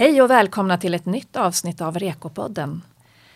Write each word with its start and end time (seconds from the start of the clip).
Hej 0.00 0.22
och 0.22 0.30
välkomna 0.30 0.78
till 0.78 0.94
ett 0.94 1.06
nytt 1.06 1.36
avsnitt 1.36 1.80
av 1.80 1.98
Rekopodden. 1.98 2.82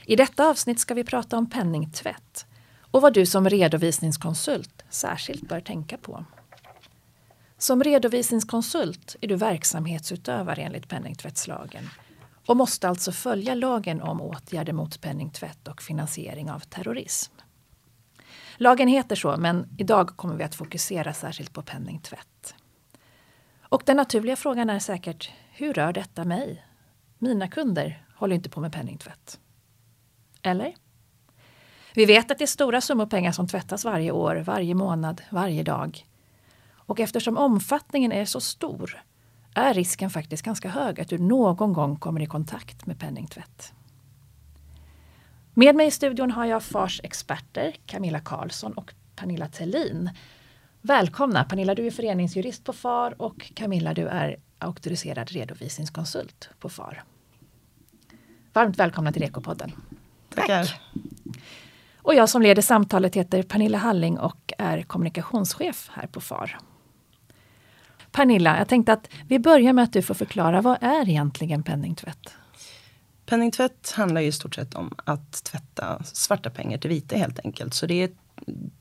I 0.06 0.16
detta 0.16 0.48
avsnitt 0.48 0.80
ska 0.80 0.94
vi 0.94 1.04
prata 1.04 1.36
om 1.36 1.50
penningtvätt 1.50 2.46
och 2.80 3.02
vad 3.02 3.14
du 3.14 3.26
som 3.26 3.48
redovisningskonsult 3.48 4.84
särskilt 4.90 5.48
bör 5.48 5.60
tänka 5.60 5.96
på. 5.96 6.24
Som 7.58 7.84
redovisningskonsult 7.84 9.16
är 9.20 9.28
du 9.28 9.36
verksamhetsutövare 9.36 10.62
enligt 10.62 10.88
penningtvättslagen 10.88 11.88
och 12.46 12.56
måste 12.56 12.88
alltså 12.88 13.12
följa 13.12 13.54
lagen 13.54 14.02
om 14.02 14.20
åtgärder 14.20 14.72
mot 14.72 15.00
penningtvätt 15.00 15.68
och 15.68 15.82
finansiering 15.82 16.50
av 16.50 16.60
terrorism. 16.60 17.32
Lagen 18.56 18.88
heter 18.88 19.16
så, 19.16 19.36
men 19.36 19.68
idag 19.78 20.08
kommer 20.16 20.34
vi 20.34 20.44
att 20.44 20.54
fokusera 20.54 21.14
särskilt 21.14 21.52
på 21.52 21.62
penningtvätt. 21.62 22.54
Och 23.62 23.82
den 23.86 23.96
naturliga 23.96 24.36
frågan 24.36 24.70
är 24.70 24.78
säkert, 24.78 25.30
hur 25.56 25.74
rör 25.74 25.92
detta 25.92 26.24
mig? 26.24 26.64
Mina 27.18 27.48
kunder 27.48 28.04
håller 28.16 28.36
inte 28.36 28.50
på 28.50 28.60
med 28.60 28.72
penningtvätt. 28.72 29.40
Eller? 30.42 30.74
Vi 31.94 32.04
vet 32.04 32.30
att 32.30 32.38
det 32.38 32.44
är 32.44 32.46
stora 32.46 32.80
summor 32.80 33.06
pengar 33.06 33.32
som 33.32 33.48
tvättas 33.48 33.84
varje 33.84 34.10
år, 34.10 34.36
varje 34.36 34.74
månad, 34.74 35.22
varje 35.30 35.62
dag. 35.62 36.06
Och 36.72 37.00
eftersom 37.00 37.36
omfattningen 37.36 38.12
är 38.12 38.24
så 38.24 38.40
stor 38.40 39.02
är 39.54 39.74
risken 39.74 40.10
faktiskt 40.10 40.42
ganska 40.42 40.68
hög 40.68 41.00
att 41.00 41.08
du 41.08 41.18
någon 41.18 41.72
gång 41.72 41.96
kommer 41.96 42.20
i 42.22 42.26
kontakt 42.26 42.86
med 42.86 42.98
penningtvätt. 42.98 43.72
Med 45.54 45.74
mig 45.74 45.86
i 45.86 45.90
studion 45.90 46.30
har 46.30 46.44
jag 46.44 46.62
FARs 46.62 47.00
experter 47.04 47.76
Camilla 47.86 48.20
Karlsson 48.20 48.72
och 48.72 48.94
Pernilla 49.16 49.48
Tellin. 49.48 50.10
Välkomna! 50.80 51.44
Pernilla, 51.44 51.74
du 51.74 51.86
är 51.86 51.90
föreningsjurist 51.90 52.64
på 52.64 52.72
FAR 52.72 53.22
och 53.22 53.52
Camilla, 53.54 53.94
du 53.94 54.08
är 54.08 54.36
auktoriserad 54.64 55.30
redovisningskonsult 55.30 56.48
på 56.58 56.68
FAR. 56.68 57.04
Varmt 58.52 58.78
välkomna 58.78 59.12
till 59.12 59.22
Ekopodden. 59.22 59.72
Tackar. 60.34 60.80
Och 61.96 62.14
jag 62.14 62.28
som 62.28 62.42
leder 62.42 62.62
samtalet 62.62 63.14
heter 63.14 63.42
Pernilla 63.42 63.78
Halling 63.78 64.18
och 64.18 64.52
är 64.58 64.82
kommunikationschef 64.82 65.90
här 65.92 66.06
på 66.06 66.20
FAR. 66.20 66.58
Pernilla, 68.12 68.58
jag 68.58 68.68
tänkte 68.68 68.92
att 68.92 69.08
vi 69.28 69.38
börjar 69.38 69.72
med 69.72 69.84
att 69.84 69.92
du 69.92 70.02
får 70.02 70.14
förklara 70.14 70.60
vad 70.60 70.78
är 70.80 71.08
egentligen 71.08 71.62
penningtvätt? 71.62 72.34
Penningtvätt 73.26 73.92
handlar 73.96 74.20
ju 74.20 74.26
i 74.26 74.32
stort 74.32 74.54
sett 74.54 74.74
om 74.74 74.94
att 75.04 75.44
tvätta 75.44 76.02
svarta 76.04 76.50
pengar 76.50 76.78
till 76.78 76.90
vita 76.90 77.16
helt 77.16 77.38
enkelt. 77.44 77.74
Så 77.74 77.86
det 77.86 78.02
är, 78.02 78.10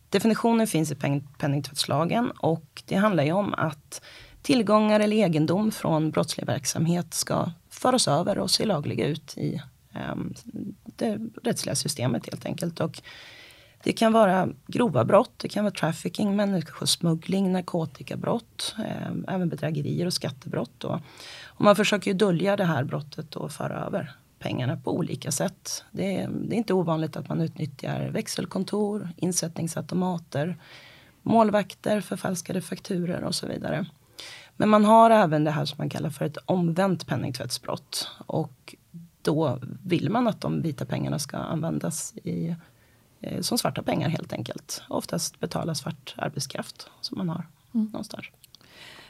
definitionen 0.09 0.67
finns 0.67 0.92
i 0.92 0.95
penningtvättslagen 1.38 2.31
och 2.31 2.84
det 2.86 2.95
handlar 2.95 3.23
ju 3.23 3.31
om 3.31 3.54
att 3.54 4.02
tillgångar 4.44 4.99
eller 4.99 5.16
egendom 5.17 5.72
från 5.72 6.11
brottslig 6.11 6.45
verksamhet 6.45 7.13
ska 7.13 7.52
föras 7.69 8.08
över 8.08 8.38
och 8.38 8.52
se 8.52 8.66
lagliga 8.66 9.08
ut 9.08 9.38
i 9.38 9.61
ehm, 9.94 10.33
det 10.83 11.19
rättsliga 11.44 11.75
systemet 11.75 12.25
helt 12.25 12.45
enkelt. 12.45 12.80
Och 12.80 13.02
det 13.83 13.94
kan 13.94 14.14
vara 14.14 14.49
grova 14.67 15.05
brott, 15.05 15.31
det 15.38 15.49
kan 15.49 15.64
vara 15.64 15.73
trafficking, 15.73 16.36
människosmuggling, 16.36 17.52
narkotikabrott, 17.52 18.75
eh, 18.80 19.36
även 19.36 19.49
bedrägerier 19.49 20.05
och 20.05 20.14
skattebrott. 20.14 20.83
Och 20.83 20.99
man 21.58 21.75
försöker 21.75 22.11
ju 22.11 22.17
dölja 22.17 22.58
det 22.58 22.66
här 22.66 22.83
brottet 22.83 23.36
och 23.36 23.52
föra 23.52 23.86
över 23.86 24.16
pengarna 24.39 24.77
på 24.77 24.97
olika 24.97 25.31
sätt. 25.31 25.83
Det 25.91 26.17
är, 26.17 26.30
det 26.30 26.55
är, 26.55 26.58
inte 26.58 26.73
ovanligt 26.73 27.16
att 27.16 27.30
man 27.30 27.41
utnyttjar 27.41 28.09
växelkontor, 28.09 29.09
insättningsautomater, 29.17 30.58
målvakter, 31.21 32.02
förfalskade 32.02 32.61
fakturer 32.61 33.23
och 33.23 33.36
så 33.36 33.47
vidare. 33.47 33.86
Men 34.56 34.70
man 34.70 34.86
har 34.86 35.09
även 35.09 35.44
det 35.44 35.52
här 35.52 35.66
som 35.66 35.76
man 35.78 35.90
kallar 35.90 36.09
för 36.09 36.26
ett 36.26 36.38
omvänt 36.46 37.08
penningtvättsbrott. 37.08 38.09
Och 38.26 38.76
då 39.22 39.60
vill 39.83 40.10
man 40.10 40.27
att 40.27 40.42
de 40.42 40.61
vita 40.61 40.86
pengarna 40.86 41.20
ska 41.20 41.38
användas 41.38 42.14
i, 42.23 42.55
eh, 43.22 43.42
som 43.42 43.58
svarta 43.58 43.83
pengar 43.83 44.10
helt 44.10 44.33
enkelt. 44.33 44.83
Oftast 44.89 45.39
betala 45.39 45.76
svart 45.76 46.16
arbetskraft 46.17 46.89
som 47.02 47.17
man 47.17 47.30
har 47.30 47.48
mm. 47.73 47.86
någonstans. 47.86 48.26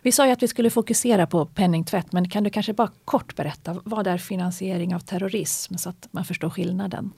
Vi 0.02 0.12
sa 0.12 0.26
ju 0.26 0.32
att 0.32 0.44
vi 0.44 0.48
skulle 0.48 0.70
fokusera 0.70 1.28
på 1.28 1.46
penningtvätt, 1.46 2.12
men 2.12 2.30
kan 2.30 2.44
du 2.44 2.50
kanske 2.50 2.74
bara 2.74 2.92
kort 3.06 3.36
berätta, 3.36 3.82
vad 3.84 4.08
är 4.08 4.18
finansiering 4.18 4.96
av 4.96 5.00
terrorism 5.00 5.76
så 5.76 5.90
att 5.90 6.08
man 6.12 6.26
förstår 6.26 6.50
skillnaden? 6.50 7.12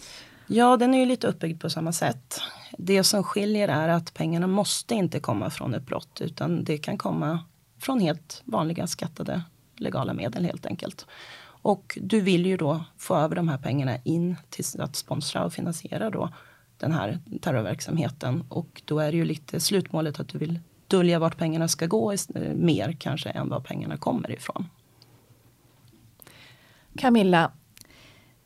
Ja, 0.48 0.78
den 0.78 0.94
är 0.94 1.00
ju 1.00 1.06
lite 1.06 1.28
uppbyggd 1.28 1.62
på 1.62 1.70
samma 1.70 1.92
sätt. 1.92 2.42
Det 2.78 3.04
som 3.04 3.24
skiljer 3.24 3.68
är 3.68 3.88
att 3.88 4.14
pengarna 4.14 4.48
måste 4.48 4.96
inte 4.96 5.20
komma 5.20 5.50
från 5.50 5.74
ett 5.74 5.86
brott 5.86 6.22
utan 6.22 6.64
det 6.64 6.78
kan 6.78 6.98
komma 6.98 7.40
från 7.80 8.00
helt 8.00 8.42
vanliga 8.46 8.88
skattade 8.88 9.44
legala 9.78 10.14
medel 10.14 10.46
helt 10.46 10.66
enkelt. 10.66 11.06
Och 11.46 11.98
du 12.02 12.22
vill 12.22 12.46
ju 12.46 12.58
då 12.58 12.84
få 12.98 13.16
över 13.16 13.36
de 13.36 13.48
här 13.48 13.58
pengarna 13.58 13.98
in 14.04 14.36
till 14.50 14.82
att 14.82 14.96
sponsra 14.96 15.46
och 15.46 15.54
finansiera 15.54 16.10
då 16.10 16.30
den 16.78 16.92
här 16.92 17.20
terrorverksamheten. 17.42 18.44
Och 18.50 18.82
då 18.86 19.00
är 19.00 19.12
det 19.12 19.18
ju 19.18 19.26
lite 19.26 19.60
slutmålet 19.60 20.20
att 20.20 20.28
du 20.28 20.38
vill 20.38 20.60
dölja 20.88 21.20
vart 21.20 21.38
pengarna 21.38 21.68
ska 21.68 21.86
gå 21.86 22.16
mer 22.56 22.96
kanske 23.00 23.30
än 23.30 23.50
var 23.50 23.60
pengarna 23.60 23.98
kommer 23.98 24.32
ifrån. 24.32 24.70
Camilla, 26.98 27.52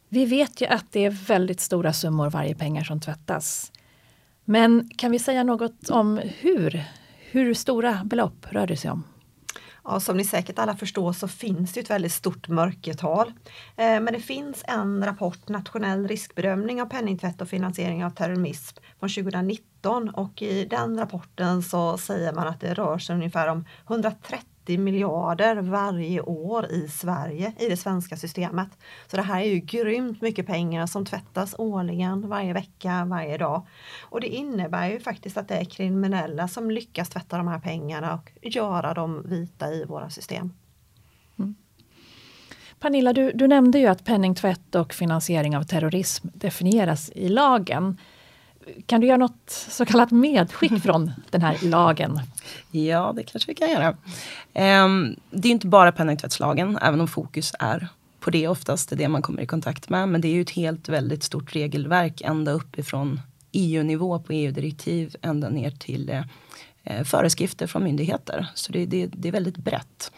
vi 0.10 0.26
vet 0.26 0.62
ju 0.62 0.66
att 0.66 0.92
det 0.92 1.06
är 1.06 1.10
väldigt 1.10 1.60
stora 1.60 1.94
summor 1.94 2.30
varje 2.30 2.56
pengar 2.56 2.84
som 2.84 3.00
tvättas. 3.00 3.72
Men 4.46 4.90
kan 4.98 5.12
vi 5.12 5.20
säga 5.20 5.44
något 5.44 5.90
om 5.90 6.22
hur? 6.40 6.84
Hur 7.32 7.54
stora 7.54 8.02
belopp 8.06 8.46
rör 8.50 8.68
det 8.68 8.78
sig 8.78 8.92
om? 8.92 9.04
Ja, 9.92 10.00
som 10.00 10.18
ni 10.18 10.24
säkert 10.24 10.60
alla 10.60 10.76
förstår 10.76 11.14
så 11.14 11.28
finns 11.28 11.74
det 11.74 11.80
ett 11.80 11.90
väldigt 11.90 12.12
stort 12.12 12.48
mörkertal. 12.48 13.28
Eh, 13.76 14.00
men 14.00 14.06
det 14.06 14.20
finns 14.20 14.64
en 14.68 15.06
rapport, 15.06 15.48
Nationell 15.48 16.08
riskbedömning 16.08 16.82
av 16.82 16.86
penningtvätt 16.86 17.42
och 17.42 17.50
finansiering 17.50 18.06
av 18.06 18.10
terrorism 18.10 18.78
från 19.00 19.10
2019 19.10 20.10
och 20.10 20.42
i 20.42 20.66
den 20.66 21.00
rapporten 21.00 21.64
så 21.64 21.98
säger 21.98 22.34
man 22.34 22.48
att 22.48 22.62
det 22.62 22.74
rör 22.74 22.98
sig 22.98 23.16
ungefär 23.16 23.48
om 23.48 23.66
130 23.88 24.49
30 24.70 24.78
miljarder 24.78 25.56
varje 25.56 26.22
år 26.22 26.66
i 26.72 26.88
Sverige, 26.88 27.54
i 27.60 27.70
det 27.70 27.78
svenska 27.78 28.18
systemet. 28.18 28.68
Så 29.08 29.18
det 29.18 29.24
här 29.24 29.42
är 29.42 29.46
ju 29.46 29.60
grymt 29.60 30.22
mycket 30.22 30.48
pengar 30.48 30.86
som 30.86 31.06
tvättas 31.06 31.56
årligen, 31.58 32.30
varje 32.30 32.54
vecka, 32.54 33.06
varje 33.06 33.38
dag. 33.38 33.68
Och 34.02 34.22
det 34.22 34.28
innebär 34.28 34.90
ju 34.90 35.00
faktiskt 35.00 35.38
att 35.38 35.48
det 35.48 35.56
är 35.56 35.66
kriminella 35.66 36.48
som 36.48 36.72
lyckas 36.72 37.10
tvätta 37.10 37.38
de 37.38 37.48
här 37.48 37.60
pengarna 37.60 38.14
och 38.14 38.32
göra 38.42 38.94
dem 38.94 39.24
vita 39.26 39.74
i 39.74 39.86
våra 39.86 40.10
system. 40.10 40.54
Mm. 41.40 41.56
Pernilla, 42.80 43.14
du, 43.14 43.32
du 43.32 43.48
nämnde 43.48 43.80
ju 43.80 43.88
att 43.88 44.06
penningtvätt 44.06 44.76
och 44.76 44.94
finansiering 44.94 45.58
av 45.58 45.64
terrorism 45.64 46.28
definieras 46.34 47.12
i 47.16 47.30
lagen. 47.30 47.98
Kan 48.86 49.02
du 49.02 49.08
göra 49.08 49.18
något 49.18 49.50
så 49.70 49.86
kallat 49.86 50.12
medskick 50.12 50.84
från 50.84 51.12
den 51.30 51.42
här 51.42 51.58
lagen? 51.62 52.20
Ja, 52.72 53.14
det 53.16 53.24
kanske 53.24 53.52
vi 53.52 53.56
kan 53.56 53.70
göra. 53.70 53.90
Um, 54.86 55.16
det 55.32 55.48
är 55.48 55.52
inte 55.52 55.68
bara 55.68 55.92
penningtvättslagen, 55.92 56.78
även 56.82 57.02
om 57.02 57.08
fokus 57.08 57.54
är 57.60 57.88
på 58.20 58.30
det 58.30 58.48
oftast, 58.48 58.90
det 58.90 58.96
är 58.96 58.98
det 58.98 59.08
man 59.08 59.22
kommer 59.22 59.42
i 59.42 59.46
kontakt 59.46 59.90
med. 59.90 60.10
Men 60.10 60.22
det 60.22 60.28
är 60.28 60.34
ju 60.34 60.42
ett 60.42 60.50
helt 60.50 60.90
väldigt 60.90 61.24
stort 61.24 61.56
regelverk 61.56 62.22
ända 62.22 62.52
uppifrån 62.52 63.22
EU-nivå 63.52 64.20
på 64.20 64.34
EU-direktiv 64.34 65.16
ända 65.22 65.50
ner 65.50 65.72
till 65.72 66.10
eh, 66.10 66.24
eh, 66.84 67.04
föreskrifter 67.04 67.68
från 67.68 67.84
myndigheter. 67.84 68.48
Så 68.54 68.72
det, 68.72 68.86
det, 68.86 69.08
det 69.08 69.28
är 69.28 69.32
väldigt 69.32 69.58
brett. 69.58 70.12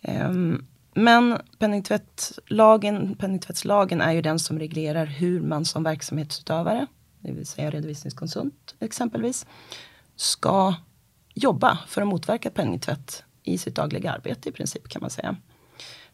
Um, 0.00 0.66
men 0.94 1.38
penningtvättlagen, 1.58 3.14
penningtvättslagen 3.14 4.00
är 4.00 4.12
ju 4.12 4.22
den 4.22 4.38
som 4.38 4.58
reglerar 4.58 5.06
hur 5.06 5.40
man 5.40 5.64
som 5.64 5.82
verksamhetsutövare 5.82 6.86
det 7.22 7.32
vill 7.32 7.46
säga 7.46 7.70
redovisningskonsult 7.70 8.74
exempelvis, 8.80 9.46
ska 10.16 10.74
jobba 11.34 11.78
för 11.86 12.02
att 12.02 12.08
motverka 12.08 12.50
penningtvätt 12.50 13.24
i 13.42 13.58
sitt 13.58 13.74
dagliga 13.74 14.12
arbete 14.12 14.48
i 14.48 14.52
princip 14.52 14.88
kan 14.88 15.00
man 15.00 15.10
säga. 15.10 15.36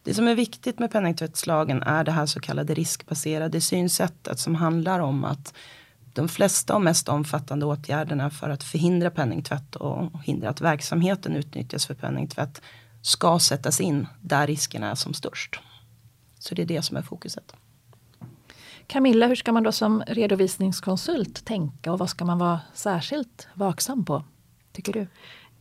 Det 0.03 0.13
som 0.13 0.27
är 0.27 0.35
viktigt 0.35 0.79
med 0.79 0.91
penningtvättslagen 0.91 1.83
är 1.83 2.03
det 2.03 2.11
här 2.11 2.25
så 2.25 2.39
kallade 2.39 2.73
riskbaserade 2.73 3.61
synsättet 3.61 4.39
som 4.39 4.55
handlar 4.55 4.99
om 4.99 5.23
att 5.23 5.53
de 6.13 6.27
flesta 6.27 6.75
och 6.75 6.81
mest 6.81 7.09
omfattande 7.09 7.65
åtgärderna 7.65 8.29
för 8.29 8.49
att 8.49 8.63
förhindra 8.63 9.11
penningtvätt 9.11 9.75
och 9.75 10.23
hindra 10.23 10.49
att 10.49 10.61
verksamheten 10.61 11.35
utnyttjas 11.35 11.85
för 11.85 11.93
penningtvätt 11.93 12.61
ska 13.01 13.39
sättas 13.39 13.81
in 13.81 14.07
där 14.21 14.47
riskerna 14.47 14.91
är 14.91 14.95
som 14.95 15.13
störst. 15.13 15.59
Så 16.39 16.55
det 16.55 16.61
är 16.61 16.65
det 16.65 16.81
som 16.81 16.97
är 16.97 17.01
fokuset. 17.01 17.53
Camilla, 18.89 19.27
hur 19.27 19.35
ska 19.35 19.51
man 19.51 19.63
då 19.63 19.71
som 19.71 20.03
redovisningskonsult 20.07 21.45
tänka 21.45 21.91
och 21.91 21.99
vad 21.99 22.09
ska 22.09 22.25
man 22.25 22.37
vara 22.37 22.59
särskilt 22.73 23.47
vaksam 23.53 24.05
på? 24.05 24.23
Tycker 24.71 24.93
du? 24.93 25.07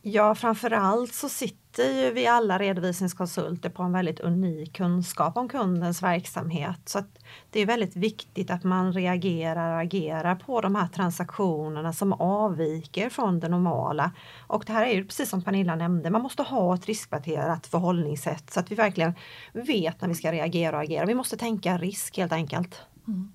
Ja, 0.03 0.35
framförallt 0.35 1.15
så 1.15 1.29
sitter 1.29 2.03
ju 2.03 2.13
vi 2.13 2.27
alla 2.27 2.59
redovisningskonsulter 2.59 3.71
på 3.71 3.83
en 3.83 3.93
väldigt 3.93 4.21
unik 4.21 4.77
kunskap 4.77 5.37
om 5.37 5.49
kundens 5.49 6.03
verksamhet. 6.03 6.81
Så 6.85 7.03
det 7.51 7.61
är 7.61 7.67
väldigt 7.67 7.97
viktigt 7.97 8.51
att 8.51 8.65
man 8.65 8.93
reagerar 8.93 9.75
och 9.75 9.81
agerar 9.81 10.35
på 10.35 10.61
de 10.61 10.75
här 10.75 10.89
transaktionerna 10.89 11.93
som 11.93 12.13
avviker 12.13 13.11
från 13.11 13.41
det 13.41 13.49
normala. 13.49 14.13
Och 14.47 14.65
det 14.67 14.73
här 14.73 14.87
är 14.87 14.95
ju 14.95 15.05
precis 15.05 15.31
som 15.31 15.43
Pernilla 15.43 15.77
nämnde, 15.77 16.11
man 16.11 16.23
måste 16.23 16.43
ha 16.43 16.75
ett 16.75 16.87
riskbaserat 16.87 17.67
förhållningssätt 17.67 18.51
så 18.51 18.61
att 18.61 18.71
vi 18.71 18.75
verkligen 18.75 19.15
vet 19.53 20.01
när 20.01 20.09
vi 20.09 20.15
ska 20.15 20.33
reagera 20.33 20.77
och 20.77 20.83
agera. 20.83 21.07
Vi 21.07 21.15
måste 21.15 21.37
tänka 21.37 21.79
risk 21.79 22.17
helt 22.17 22.33
enkelt. 22.33 22.83
Mm. 23.09 23.33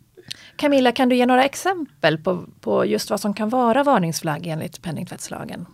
Camilla, 0.56 0.92
kan 0.92 1.10
du 1.10 1.16
ge 1.16 1.26
några 1.26 1.46
exempel 1.46 2.18
på, 2.18 2.46
på 2.62 2.86
just 2.86 3.10
vad 3.10 3.20
som 3.20 3.34
kan 3.34 3.50
vara 3.50 3.84
varningsflagg 3.84 4.48
enligt 4.48 4.82
penningtvättslagen? 4.82 5.66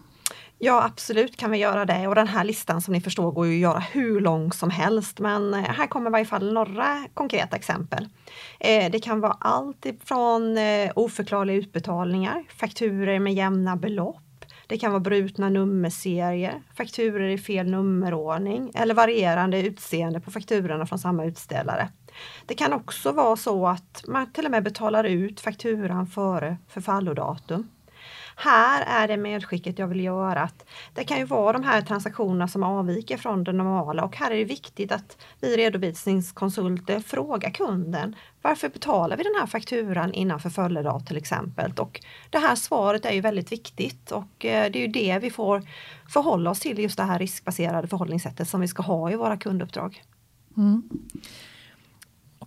Ja 0.61 0.83
absolut 0.83 1.37
kan 1.37 1.51
vi 1.51 1.57
göra 1.57 1.85
det 1.85 2.07
och 2.07 2.15
den 2.15 2.27
här 2.27 2.43
listan 2.43 2.81
som 2.81 2.93
ni 2.93 3.01
förstår 3.01 3.31
går 3.31 3.47
ju 3.47 3.53
att 3.53 3.61
göra 3.61 3.79
hur 3.79 4.19
lång 4.19 4.51
som 4.51 4.69
helst 4.69 5.19
men 5.19 5.53
eh, 5.53 5.59
här 5.59 5.87
kommer 5.87 6.09
i 6.09 6.11
varje 6.11 6.25
fall 6.25 6.53
några 6.53 7.05
konkreta 7.13 7.55
exempel. 7.55 8.07
Eh, 8.59 8.91
det 8.91 8.99
kan 8.99 9.19
vara 9.19 9.37
allt 9.39 9.85
ifrån 9.85 10.57
eh, 10.57 10.91
oförklarliga 10.95 11.57
utbetalningar, 11.57 12.43
fakturer 12.59 13.19
med 13.19 13.33
jämna 13.33 13.75
belopp, 13.75 14.45
det 14.67 14.77
kan 14.77 14.91
vara 14.91 14.99
brutna 14.99 15.49
nummerserier, 15.49 16.61
fakturer 16.73 17.29
i 17.29 17.37
fel 17.37 17.67
nummerordning 17.67 18.71
eller 18.75 18.93
varierande 18.93 19.61
utseende 19.61 20.19
på 20.19 20.31
fakturorna 20.31 20.85
från 20.85 20.99
samma 20.99 21.25
utställare. 21.25 21.89
Det 22.45 22.53
kan 22.53 22.73
också 22.73 23.11
vara 23.11 23.35
så 23.35 23.67
att 23.67 24.03
man 24.07 24.31
till 24.31 24.45
och 24.45 24.51
med 24.51 24.63
betalar 24.63 25.03
ut 25.03 25.39
fakturan 25.39 26.07
före 26.07 26.57
förfallodatum. 26.67 27.67
Här 28.35 29.03
är 29.03 29.07
det 29.07 29.17
medskicket 29.17 29.79
jag 29.79 29.87
vill 29.87 30.03
göra 30.03 30.41
att 30.41 30.65
det 30.93 31.03
kan 31.03 31.17
ju 31.17 31.25
vara 31.25 31.53
de 31.53 31.63
här 31.63 31.81
transaktionerna 31.81 32.47
som 32.47 32.63
avviker 32.63 33.17
från 33.17 33.43
det 33.43 33.51
normala 33.51 34.03
och 34.03 34.15
här 34.15 34.31
är 34.31 34.35
det 34.35 34.43
viktigt 34.43 34.91
att 34.91 35.17
vi 35.41 35.57
redovisningskonsulter 35.57 36.99
frågar 36.99 37.51
kunden 37.51 38.15
varför 38.41 38.69
betalar 38.69 39.17
vi 39.17 39.23
den 39.23 39.35
här 39.39 39.47
fakturan 39.47 40.13
innan 40.13 40.39
förföljedag 40.39 41.05
till 41.07 41.17
exempel? 41.17 41.73
Och 41.77 42.01
det 42.29 42.39
här 42.39 42.55
svaret 42.55 43.05
är 43.05 43.11
ju 43.11 43.21
väldigt 43.21 43.51
viktigt 43.51 44.11
och 44.11 44.45
eh, 44.45 44.71
det 44.71 44.79
är 44.79 44.81
ju 44.81 44.87
det 44.87 45.19
vi 45.21 45.29
får 45.29 45.63
förhålla 46.09 46.49
oss 46.49 46.59
till 46.59 46.79
just 46.79 46.97
det 46.97 47.03
här 47.03 47.19
riskbaserade 47.19 47.87
förhållningssättet 47.87 48.49
som 48.49 48.61
vi 48.61 48.67
ska 48.67 48.83
ha 48.83 49.11
i 49.11 49.15
våra 49.15 49.37
kunduppdrag. 49.37 50.03
Mm. 50.57 50.89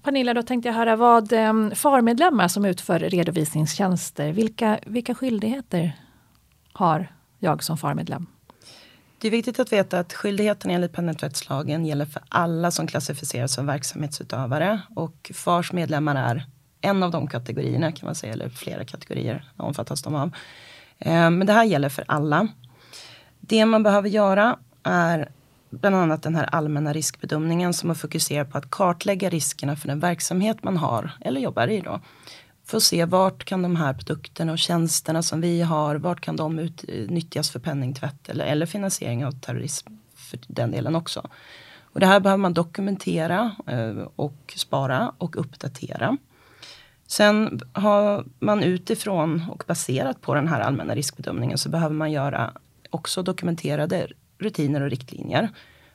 Pernilla, 0.02 0.34
då 0.34 0.43
tänkte 0.43 0.69
jag 0.69 0.75
höra 0.75 0.96
vad 0.96 1.32
ehm, 1.32 1.70
Farmedlemmar 1.75 2.49
som 2.49 2.64
utför 2.64 2.99
redovisningstjänster, 2.99 4.32
vilka, 4.32 4.78
vilka 4.87 5.14
skyldigheter 5.14 5.96
har 6.72 7.12
jag 7.38 7.62
som 7.62 7.78
farmedlem? 7.78 8.26
Det 9.19 9.28
är 9.28 9.31
viktigt 9.31 9.60
att 9.60 9.72
veta 9.72 9.99
att 9.99 10.12
skyldigheten 10.12 10.70
enligt 10.70 10.93
penningtvättslagen 10.93 11.87
gäller 11.87 12.04
för 12.04 12.22
alla 12.28 12.70
som 12.70 12.87
klassificeras 12.87 13.54
som 13.54 13.66
verksamhetsutövare 13.66 14.81
och 14.94 15.31
FARs 15.34 15.72
medlemmar 15.72 16.16
är 16.16 16.46
en 16.81 17.02
av 17.02 17.10
de 17.10 17.26
kategorierna 17.26 17.93
kan 17.93 18.06
man 18.06 18.14
säga, 18.14 18.32
eller 18.32 18.49
flera 18.49 18.84
kategorier 18.84 19.44
omfattas 19.56 20.02
de 20.02 20.14
av. 20.14 20.31
Ehm, 20.99 21.38
men 21.38 21.46
det 21.46 21.52
här 21.52 21.64
gäller 21.64 21.88
för 21.88 22.04
alla. 22.08 22.49
Det 23.40 23.66
man 23.66 23.82
behöver 23.82 24.08
göra 24.08 24.58
är 24.82 25.31
bland 25.72 25.96
annat 25.96 26.22
den 26.22 26.34
här 26.34 26.44
allmänna 26.44 26.92
riskbedömningen 26.92 27.74
som 27.74 27.90
har 27.90 27.94
fokuserat 27.94 28.50
på 28.50 28.58
att 28.58 28.70
kartlägga 28.70 29.28
riskerna 29.28 29.76
för 29.76 29.88
den 29.88 30.00
verksamhet 30.00 30.64
man 30.64 30.76
har 30.76 31.10
eller 31.20 31.40
jobbar 31.40 31.69
i. 31.69 31.80
Då. 31.80 32.00
För 32.64 32.76
att 32.76 32.82
se 32.82 33.04
vart 33.04 33.44
kan 33.44 33.62
de 33.62 33.76
här 33.76 33.94
produkterna 33.94 34.52
och 34.52 34.58
tjänsterna 34.58 35.22
som 35.22 35.40
vi 35.40 35.62
har, 35.62 35.96
vart 35.96 36.20
kan 36.20 36.36
de 36.36 36.58
utnyttjas 36.58 37.50
för 37.50 37.58
penningtvätt 37.58 38.28
eller, 38.28 38.44
eller 38.44 38.66
finansiering 38.66 39.26
av 39.26 39.32
terrorism 39.32 39.88
för 40.14 40.38
den 40.46 40.70
delen 40.70 40.96
också. 40.96 41.30
Och 41.80 42.00
det 42.00 42.06
här 42.06 42.20
behöver 42.20 42.40
man 42.40 42.54
dokumentera 42.54 43.56
eh, 43.66 44.06
och 44.16 44.54
spara 44.56 45.12
och 45.18 45.36
uppdatera. 45.36 46.16
Sen 47.06 47.60
har 47.72 48.25
man 48.38 48.62
utifrån 48.62 49.44
och 49.50 49.64
baserat 49.66 50.20
på 50.20 50.34
den 50.34 50.48
här 50.48 50.60
allmänna 50.60 50.94
riskbedömningen 50.94 51.58
så 51.58 51.68
behöver 51.68 51.94
man 51.94 52.12
göra 52.12 52.52
också 52.90 53.22
dokumenterade 53.22 54.08
rutiner 54.42 54.80
och 54.80 54.90
riktlinjer 54.90 55.48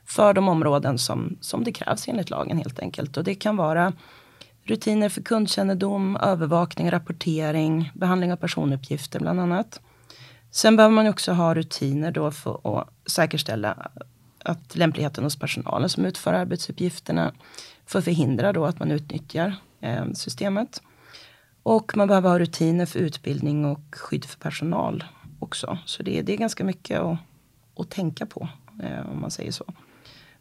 för 0.04 0.34
de 0.34 0.48
områden 0.48 0.98
som, 0.98 1.36
som 1.40 1.64
det 1.64 1.72
krävs 1.72 2.08
enligt 2.08 2.30
lagen 2.30 2.58
helt 2.58 2.78
enkelt. 2.78 3.16
Och 3.16 3.24
det 3.24 3.34
kan 3.34 3.56
vara 3.56 3.92
rutiner 4.62 5.08
för 5.08 5.22
kundkännedom, 5.22 6.16
övervakning, 6.16 6.90
rapportering, 6.90 7.90
behandling 7.94 8.32
av 8.32 8.36
personuppgifter 8.36 9.20
bland 9.20 9.40
annat. 9.40 9.80
Sen 10.50 10.76
behöver 10.76 10.94
man 10.94 11.08
också 11.08 11.32
ha 11.32 11.54
rutiner 11.54 12.10
då 12.10 12.30
för 12.30 12.80
att 12.80 12.88
säkerställa 13.10 13.90
att 14.44 14.76
lämpligheten 14.76 15.24
hos 15.24 15.38
personalen 15.38 15.88
som 15.88 16.04
utför 16.04 16.32
arbetsuppgifterna 16.32 17.32
för 17.86 17.98
att 17.98 18.04
förhindra 18.04 18.52
då 18.52 18.64
att 18.64 18.78
man 18.78 18.90
utnyttjar 18.90 19.54
eh, 19.80 20.04
systemet. 20.14 20.82
Och 21.62 21.96
man 21.96 22.08
behöver 22.08 22.30
ha 22.30 22.38
rutiner 22.38 22.86
för 22.86 22.98
utbildning 22.98 23.64
och 23.64 23.80
skydd 23.92 24.24
för 24.24 24.38
personal 24.38 25.04
också. 25.38 25.78
Så 25.84 26.02
det, 26.02 26.22
det 26.22 26.32
är 26.32 26.36
ganska 26.36 26.64
mycket 26.64 27.00
att 27.00 27.18
att 27.78 27.90
tänka 27.90 28.26
på, 28.26 28.48
eh, 28.82 29.10
om 29.10 29.20
man 29.20 29.30
säger 29.30 29.52
så. 29.52 29.64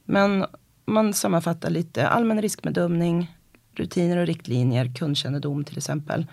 Men 0.06 0.46
man 0.86 1.14
sammanfattar 1.14 1.70
lite 1.70 2.08
allmän 2.08 2.42
riskbedömning, 2.42 3.36
rutiner 3.74 4.18
och 4.18 4.28
riktlinjer, 4.28 4.94
kundkännedom 4.96 5.64
till 5.64 5.78
exempel. 5.78 6.26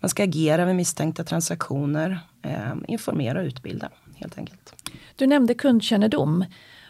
Man 0.00 0.08
ska 0.08 0.22
agera 0.22 0.64
vid 0.64 0.76
misstänkta 0.76 1.24
transaktioner, 1.24 2.20
eh, 2.42 2.74
informera 2.88 3.40
och 3.40 3.44
utbilda 3.44 3.88
helt 4.14 4.38
enkelt. 4.38 4.74
Du 5.16 5.26
nämnde 5.26 5.54
kundkännedom. 5.54 6.44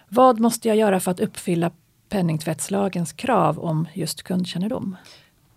Vad 0.08 0.40
måste 0.40 0.68
jag 0.68 0.76
göra 0.76 1.00
för 1.00 1.10
att 1.10 1.20
uppfylla 1.20 1.70
penningtvättslagens 2.08 3.12
krav 3.12 3.58
om 3.58 3.88
just 3.94 4.22
kundkännedom? 4.22 4.96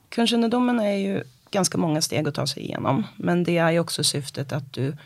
Kundkännedomen 0.09 0.79
är 0.79 0.95
ju 0.95 1.23
ganska 1.51 1.77
många 1.77 2.01
steg 2.01 2.27
att 2.27 2.35
ta 2.35 2.47
sig 2.47 2.63
igenom. 2.63 3.03
Men 3.15 3.44
det 3.44 3.57
är 3.57 3.71
ju 3.71 3.79
också 3.79 4.03
syftet 4.03 4.53
att 4.53 4.73
du 4.73 4.97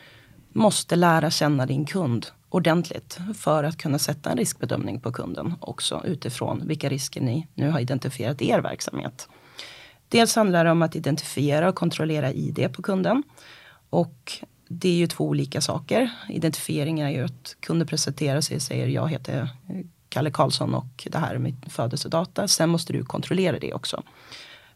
måste 0.49 0.95
lära 0.95 1.31
känna 1.31 1.65
din 1.65 1.85
kund 1.85 2.27
ordentligt 2.53 3.19
för 3.37 3.63
att 3.63 3.77
kunna 3.77 3.99
sätta 3.99 4.31
en 4.31 4.37
riskbedömning 4.37 4.99
på 4.99 5.11
kunden 5.11 5.53
också 5.59 6.01
utifrån 6.05 6.67
vilka 6.67 6.89
risker 6.89 7.21
ni 7.21 7.47
nu 7.53 7.69
har 7.69 7.79
identifierat 7.79 8.41
i 8.41 8.49
er 8.49 8.59
verksamhet. 8.59 9.27
Dels 10.09 10.35
handlar 10.35 10.65
det 10.65 10.71
om 10.71 10.81
att 10.81 10.95
identifiera 10.95 11.69
och 11.69 11.75
kontrollera 11.75 12.31
ID 12.31 12.73
på 12.73 12.81
kunden. 12.81 13.23
Och 13.89 14.31
det 14.67 14.89
är 14.89 14.93
ju 14.93 15.07
två 15.07 15.27
olika 15.27 15.61
saker. 15.61 16.09
Identifiering 16.29 16.99
är 16.99 17.09
ju 17.09 17.25
att 17.25 17.55
kunden 17.59 17.87
presenterar 17.87 18.41
sig 18.41 18.55
och 18.55 18.61
säger 18.61 18.87
jag 18.87 19.09
heter 19.09 19.49
Kalle 20.09 20.31
Karlsson 20.31 20.75
och 20.75 21.07
det 21.11 21.17
här 21.17 21.35
är 21.35 21.39
mitt 21.39 21.73
födelsedata. 21.73 22.47
Sen 22.47 22.69
måste 22.69 22.93
du 22.93 23.05
kontrollera 23.05 23.59
det 23.59 23.73
också 23.73 24.03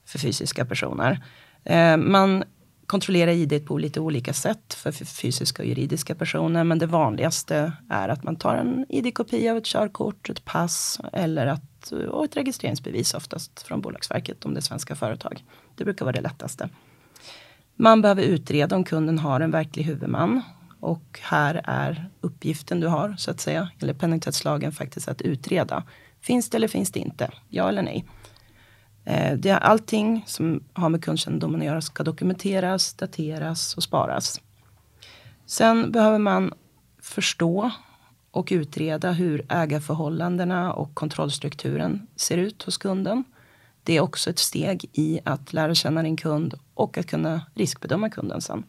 för 0.05 0.19
fysiska 0.19 0.65
personer. 0.65 1.23
Eh, 1.63 1.97
man 1.97 2.43
kontrollera 2.87 3.33
id 3.33 3.65
på 3.67 3.77
lite 3.77 3.99
olika 3.99 4.33
sätt 4.33 4.73
för 4.73 4.91
fysiska 4.91 5.63
och 5.63 5.69
juridiska 5.69 6.15
personer. 6.15 6.63
Men 6.63 6.79
det 6.79 6.85
vanligaste 6.85 7.73
är 7.89 8.09
att 8.09 8.23
man 8.23 8.35
tar 8.35 8.55
en 8.55 8.85
id-kopia 8.89 9.51
av 9.51 9.57
ett 9.57 9.65
körkort, 9.65 10.29
ett 10.29 10.45
pass 10.45 10.99
eller 11.13 11.47
att, 11.47 11.91
och 12.09 12.25
ett 12.25 12.37
registreringsbevis 12.37 13.13
oftast 13.13 13.61
från 13.61 13.81
Bolagsverket 13.81 14.45
om 14.45 14.53
det 14.53 14.59
är 14.59 14.61
svenska 14.61 14.95
företag. 14.95 15.43
Det 15.75 15.83
brukar 15.83 16.05
vara 16.05 16.15
det 16.15 16.21
lättaste. 16.21 16.69
Man 17.75 18.01
behöver 18.01 18.23
utreda 18.23 18.75
om 18.75 18.83
kunden 18.83 19.19
har 19.19 19.39
en 19.39 19.51
verklig 19.51 19.83
huvudman. 19.83 20.41
Och 20.79 21.19
här 21.21 21.61
är 21.63 22.09
uppgiften 22.21 22.79
du 22.79 22.87
har, 22.87 23.15
så 23.17 23.31
att 23.31 23.39
säga, 23.39 23.69
eller 23.79 23.93
penningtvättslagen 23.93 24.71
faktiskt 24.71 25.07
att 25.07 25.21
utreda. 25.21 25.83
Finns 26.21 26.49
det 26.49 26.57
eller 26.57 26.67
finns 26.67 26.91
det 26.91 26.99
inte? 26.99 27.31
Ja 27.49 27.69
eller 27.69 27.81
nej? 27.81 28.05
Eh, 29.07 29.37
det 29.37 29.49
är 29.49 29.57
allting 29.57 30.23
som 30.27 30.63
har 30.73 30.89
med 30.89 31.03
kundkännedomen 31.03 31.61
att 31.61 31.65
göra 31.65 31.81
ska 31.81 32.03
dokumenteras, 32.03 32.93
dateras 32.93 33.77
och 33.77 33.83
sparas. 33.83 34.41
Sen 35.45 35.91
behöver 35.91 36.19
man 36.19 36.53
förstå 37.01 37.71
och 38.31 38.47
utreda 38.51 39.11
hur 39.11 39.45
ägarförhållandena 39.49 40.73
och 40.73 40.95
kontrollstrukturen 40.95 42.07
ser 42.15 42.37
ut 42.37 42.63
hos 42.63 42.77
kunden. 42.77 43.23
Det 43.83 43.97
är 43.97 44.01
också 44.01 44.29
ett 44.29 44.39
steg 44.39 44.85
i 44.93 45.19
att 45.23 45.53
lära 45.53 45.75
känna 45.75 46.03
din 46.03 46.17
kund 46.17 46.53
och 46.73 46.97
att 46.97 47.07
kunna 47.07 47.41
riskbedöma 47.53 48.09
kunden 48.09 48.41
sen. 48.41 48.63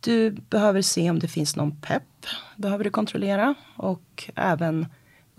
Du 0.00 0.30
behöver 0.30 0.82
se 0.82 1.10
om 1.10 1.18
det 1.18 1.28
finns 1.28 1.56
någon 1.56 1.80
PEP, 1.80 2.26
behöver 2.56 2.84
du 2.84 2.90
kontrollera 2.90 3.54
och 3.76 4.30
även 4.34 4.86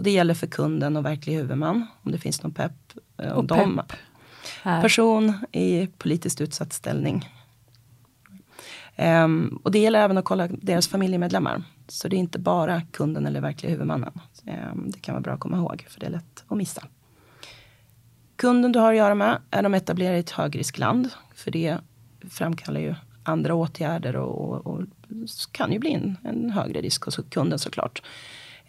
och 0.02 0.06
det 0.06 0.12
gäller 0.12 0.34
för 0.34 0.48
kunden 0.48 0.98
och 0.98 1.06
verklig 1.06 1.34
huvudman. 1.34 1.88
Om 2.02 2.12
det 2.12 2.18
finns 2.18 2.44
någon 2.44 2.54
PEP. 2.54 2.72
Eh, 3.18 3.32
och 3.32 3.46
de, 3.46 3.78
PEP? 3.78 4.82
Person 4.82 5.34
i 5.52 5.88
politiskt 5.88 6.42
utsatt 6.42 6.74
ställning. 6.74 7.30
Um, 8.98 9.60
och 9.64 9.72
det 9.72 9.80
gäller 9.80 10.00
även 10.00 10.18
att 10.18 10.26
kolla 10.26 10.48
deras 10.48 10.88
familjemedlemmar. 10.88 11.64
Så 11.88 12.08
det 12.08 12.16
är 12.16 12.18
inte 12.18 12.40
bara 12.40 12.82
kunden 12.82 13.26
eller 13.26 13.42
verkliga 13.42 13.72
huvudmannen. 13.72 14.12
Um, 14.74 14.92
det 14.92 15.00
kan 15.00 15.16
vara 15.16 15.22
bra 15.22 15.34
att 15.34 15.40
komma 15.40 15.58
ihåg 15.58 15.86
för 15.90 16.00
det 16.00 16.06
är 16.06 16.12
lätt 16.12 16.44
att 16.48 16.58
missa. 16.58 16.84
Kunden 18.36 18.72
du 18.72 18.80
har 18.80 18.92
att 18.92 18.98
göra 18.98 19.16
med, 19.16 19.42
är 19.52 19.64
de 19.64 19.74
etablerade 19.74 20.18
i 20.18 20.20
ett 20.20 20.30
högriskland? 20.30 21.10
För 21.36 21.52
det 21.52 21.78
framkallar 22.30 22.80
ju 22.80 22.96
andra 23.24 23.56
åtgärder 23.56 24.16
och, 24.16 24.66
och, 24.66 24.68
och 24.68 24.82
kan 25.52 25.72
ju 25.72 25.80
bli 25.80 25.94
en, 25.94 26.18
en 26.24 26.50
högre 26.50 26.82
risk 26.82 27.04
hos 27.04 27.20
kunden 27.30 27.60
såklart. 27.60 28.02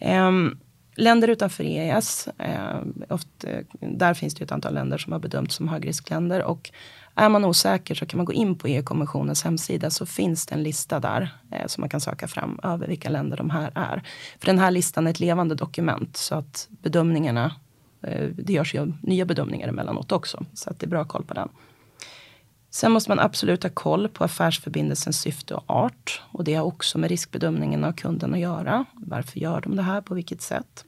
Um, 0.01 0.59
länder 0.95 1.29
utanför 1.29 1.65
EES, 1.65 2.29
eh, 2.39 2.81
ofta, 3.09 3.51
eh, 3.51 3.65
där 3.81 4.15
finns 4.15 4.35
det 4.35 4.45
ett 4.45 4.53
antal 4.53 4.75
länder 4.75 4.99
som 4.99 5.13
har 5.13 5.21
bedömts 5.21 5.55
som 5.55 5.69
högriskländer. 5.69 6.43
Och 6.43 6.71
är 7.15 7.29
man 7.29 7.45
osäker 7.45 7.95
så 7.95 8.07
kan 8.07 8.17
man 8.19 8.27
gå 8.27 8.33
in 8.33 8.59
på 8.59 8.69
EU-kommissionens 8.69 9.45
hemsida 9.45 9.91
så 9.91 10.07
finns 10.07 10.47
det 10.47 10.55
en 10.55 10.63
lista 10.63 11.01
där 11.01 11.35
eh, 11.51 11.67
som 11.67 11.81
man 11.83 11.89
kan 11.89 12.01
söka 12.01 12.29
fram 12.29 12.61
över 12.63 12.89
vilka 12.89 13.09
länder 13.09 13.37
de 13.37 13.51
här 13.51 13.73
är. 13.75 14.03
För 14.39 14.47
den 14.47 14.59
här 14.59 14.71
listan 14.71 15.07
är 15.07 15.11
ett 15.11 15.21
levande 15.21 15.55
dokument 15.55 16.17
så 16.17 16.35
att 16.35 16.69
bedömningarna, 16.71 17.55
eh, 18.03 18.29
det 18.29 18.53
görs 18.53 18.75
ju 18.75 18.93
nya 19.03 19.25
bedömningar 19.25 19.69
emellanåt 19.69 20.13
också. 20.13 20.45
Så 20.55 20.71
att 20.71 20.79
det 20.79 20.87
är 20.87 20.91
bra 20.91 21.05
koll 21.05 21.25
på 21.25 21.35
den. 21.35 21.49
Sen 22.75 22.93
måste 22.93 23.11
man 23.11 23.19
absolut 23.19 23.63
ha 23.63 23.71
koll 23.71 24.09
på 24.09 24.25
affärsförbindelsens 24.25 25.21
syfte 25.21 25.55
och 25.55 25.65
art. 25.67 26.23
Och 26.33 26.45
det 26.45 26.55
har 26.55 26.65
också 26.65 26.99
med 26.99 27.11
riskbedömningen 27.11 27.85
av 27.85 27.93
kunden 27.93 28.35
att 28.35 28.41
göra. 28.41 28.85
Varför 28.95 29.41
gör 29.41 29.61
de 29.61 29.77
det 29.77 29.83
här? 29.83 30.01
På 30.01 30.15
vilket 30.15 30.43
sätt? 30.43 30.85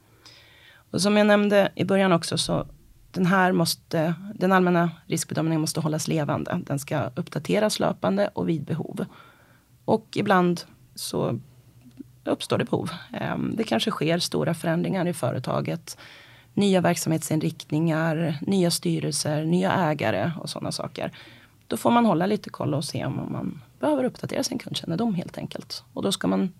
Och 0.91 1.03
som 1.03 1.17
jag 1.17 1.26
nämnde 1.26 1.73
i 1.75 1.85
början 1.85 2.12
också 2.12 2.38
så 2.38 2.67
den 3.11 3.26
här 3.26 3.53
måste, 3.53 4.14
den 4.35 4.53
allmänna 4.53 4.91
riskbedömningen 5.07 5.61
måste 5.61 5.81
hållas 5.81 6.09
levande. 6.09 6.61
Den 6.67 6.79
ska 6.79 7.11
uppdateras 7.17 7.81
löpande 7.81 8.29
och 8.29 8.49
vid 8.49 8.64
behov. 8.64 9.05
Och 9.85 10.07
ibland 10.14 10.61
så 10.95 11.41
uppstår 12.25 12.59
det 12.59 12.64
behov. 12.64 12.91
Ehm, 13.12 13.57
det 13.57 13.64
kanske 13.64 13.91
sker 13.91 14.19
stora 14.19 14.55
förändringar 14.55 15.07
i 15.07 15.12
företaget. 15.12 15.99
Nya 16.55 16.81
verksamhetsinriktningar, 16.81 18.38
nya 18.41 18.71
styrelser, 18.71 19.45
nya 19.45 19.73
ägare 19.73 20.33
och 20.41 20.50
sådana 20.50 20.73
saker. 20.73 21.12
Då 21.66 21.76
får 21.76 21.90
man 21.90 22.06
hålla 22.06 22.26
lite 22.26 22.50
koll 22.50 22.75
och 22.75 22.85
se 22.85 23.04
om 23.04 23.33
man 23.33 23.62
behöver 23.80 24.04
uppdatera 24.04 24.42
sin 24.42 24.59
kundkännedom 24.59 25.14
helt 25.14 25.38
enkelt. 25.38 25.85
Och 25.92 26.02
då 26.02 26.12
ska 26.12 26.26
man 26.26 26.52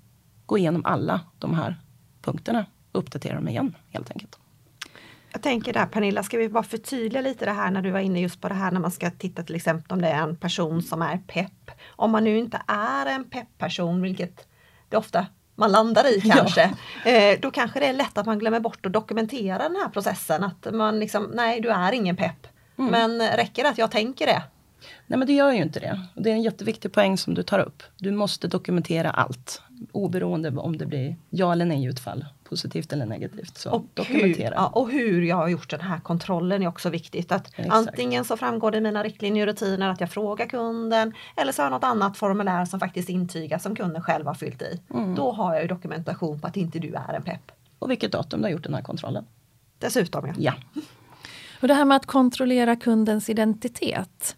gå 0.47 0.59
igenom 0.59 0.85
alla 0.85 1.21
de 1.39 1.55
här 1.55 1.77
punkterna 2.23 2.67
och 2.93 2.99
uppdatera 2.99 3.35
dem 3.35 3.49
igen 3.49 3.77
helt 3.91 4.11
enkelt. 4.11 4.39
Jag 5.33 5.43
tänker 5.43 5.73
där 5.73 5.87
Pernilla, 5.87 6.23
ska 6.23 6.39
vi 6.39 6.49
bara 6.49 6.63
förtydliga 6.63 7.23
lite 7.23 7.45
det 7.45 7.53
här 7.53 7.71
när 7.71 7.83
du 7.83 7.91
var 7.91 8.01
inne 8.01 8.21
just 8.21 8.41
på 8.41 8.49
det 8.49 8.55
här 8.55 8.71
när 8.71 8.81
man 8.81 8.91
ska 8.91 9.11
titta 9.11 9.43
till 9.43 9.55
exempel 9.55 9.93
om 9.93 10.03
det 10.03 10.09
är 10.09 10.23
en 10.23 10.37
person 10.37 10.83
som 10.83 11.03
är 11.03 11.19
pepp. 11.27 11.71
Om 11.87 12.11
man 12.11 12.25
nu 12.25 12.39
inte 12.39 12.63
är 12.67 13.07
en 13.07 13.25
pepp-person, 13.25 14.03
vilket 14.03 14.49
det 14.89 14.97
ofta 14.97 15.27
man 15.55 15.73
landar 15.73 16.17
i 16.17 16.21
kanske. 16.21 16.75
Ja. 17.05 17.11
Eh, 17.11 17.41
då 17.41 17.51
kanske 17.51 17.81
det 17.81 17.87
är 17.87 17.93
lätt 17.93 18.19
att 18.19 18.27
man 18.27 18.39
glömmer 18.39 18.61
bort 18.61 18.87
att 18.87 18.93
dokumentera 18.93 19.59
den 19.59 19.77
här 19.77 19.89
processen. 19.89 20.45
Att 20.45 20.75
man 20.75 21.01
liksom, 21.01 21.31
nej 21.35 21.61
du 21.61 21.71
är 21.71 21.93
ingen 21.93 22.17
pepp. 22.17 22.47
Mm. 22.79 22.91
Men 22.91 23.37
räcker 23.37 23.63
det 23.63 23.69
att 23.69 23.79
jag 23.79 23.91
tänker 23.91 24.27
det? 24.27 24.43
Nej 25.07 25.19
men 25.19 25.27
det 25.27 25.33
gör 25.33 25.53
ju 25.53 25.63
inte 25.63 25.81
det. 25.81 26.01
Och 26.15 26.23
det 26.23 26.31
är 26.31 26.35
en 26.35 26.43
jätteviktig 26.43 26.93
poäng 26.93 27.19
som 27.19 27.35
du 27.35 27.43
tar 27.43 27.59
upp. 27.59 27.83
Du 27.99 28.11
måste 28.11 28.49
dokumentera 28.49 29.11
allt. 29.11 29.63
Oberoende 29.93 30.51
om 30.51 30.79
det 30.79 30.87
blir 30.87 31.17
ja 31.31 31.53
eller 31.53 31.65
nej 31.65 31.85
utfall. 31.85 32.25
Positivt 32.45 32.93
eller 32.93 33.07
negativt. 33.07 33.59
Så 33.59 33.71
och 33.71 33.85
dokumentera. 33.95 34.49
Hur, 34.49 34.55
ja, 34.55 34.67
och 34.67 34.91
hur 34.91 35.23
jag 35.23 35.37
har 35.37 35.49
gjort 35.49 35.71
den 35.71 35.81
här 35.81 36.01
kontrollen 36.01 36.63
är 36.63 36.69
också 36.69 36.91
viktigt. 36.91 37.33
Att 37.33 37.53
antingen 37.69 38.25
så 38.25 38.37
framgår 38.37 38.71
det 38.71 38.79
i 38.79 38.81
mina 38.81 39.03
riktlinjer 39.03 39.47
och 39.47 39.53
rutiner 39.53 39.89
att 39.89 40.01
jag 40.01 40.11
frågar 40.11 40.47
kunden. 40.47 41.13
Eller 41.37 41.53
så 41.53 41.63
har 41.63 41.67
jag 41.67 41.73
något 41.73 41.85
annat 41.85 42.17
formulär 42.17 42.65
som 42.65 42.81
faktiskt 42.81 43.09
intygar 43.09 43.59
som 43.59 43.77
kunden 43.77 44.03
själv 44.03 44.27
har 44.27 44.35
fyllt 44.35 44.63
i. 44.63 44.81
Mm. 44.91 45.15
Då 45.15 45.33
har 45.33 45.55
jag 45.55 45.63
ju 45.63 45.69
dokumentation 45.69 46.41
på 46.41 46.47
att 46.47 46.57
inte 46.57 46.79
du 46.79 46.95
är 46.95 47.15
en 47.15 47.23
pepp. 47.23 47.53
Och 47.79 47.91
vilket 47.91 48.13
datum 48.13 48.41
du 48.41 48.47
har 48.47 48.53
gjort 48.53 48.65
den 48.65 48.75
här 48.75 48.83
kontrollen. 48.83 49.27
Dessutom 49.79 50.27
ja. 50.27 50.35
ja. 50.39 50.83
Och 51.61 51.69
det 51.69 51.75
här 51.75 51.85
med 51.85 51.97
att 51.97 52.07
kontrollera 52.07 52.77
kundens 52.77 53.31
identitet. 53.31 54.37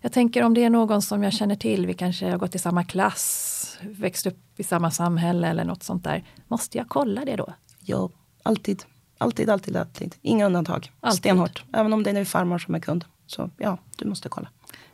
Jag 0.00 0.12
tänker 0.12 0.42
om 0.42 0.54
det 0.54 0.64
är 0.64 0.70
någon 0.70 1.02
som 1.02 1.22
jag 1.22 1.32
känner 1.32 1.56
till, 1.56 1.86
vi 1.86 1.94
kanske 1.94 2.30
har 2.30 2.38
gått 2.38 2.54
i 2.54 2.58
samma 2.58 2.84
klass, 2.84 3.78
växt 3.80 4.26
upp 4.26 4.60
i 4.60 4.62
samma 4.62 4.90
samhälle 4.90 5.48
eller 5.48 5.64
något 5.64 5.82
sånt 5.82 6.04
där. 6.04 6.24
Måste 6.48 6.78
jag 6.78 6.88
kolla 6.88 7.24
det 7.24 7.36
då? 7.36 7.54
Ja, 7.80 8.10
alltid. 8.42 8.84
Alltid, 9.18 9.50
alltid, 9.50 9.76
alltid. 9.76 10.14
Inga 10.22 10.46
undantag. 10.46 10.92
Alltid. 11.00 11.18
Stenhårt. 11.18 11.64
Även 11.72 11.92
om 11.92 12.02
det 12.02 12.10
är 12.10 12.14
din 12.14 12.26
farmor 12.26 12.58
som 12.58 12.74
är 12.74 12.80
kund. 12.80 13.04
Så 13.26 13.50
ja, 13.56 13.78
du 13.96 14.08
måste 14.08 14.28
kolla. 14.28 14.48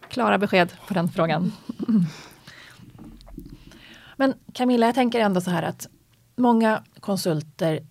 Klara 0.08 0.38
besked 0.38 0.72
på 0.88 0.94
den 0.94 1.08
frågan. 1.08 1.52
Men 4.16 4.34
Camilla, 4.52 4.86
jag 4.86 4.94
tänker 4.94 5.20
ändå 5.20 5.40
så 5.40 5.50
här 5.50 5.62
att 5.62 5.88
många 6.36 6.82
konsulter 7.00 7.86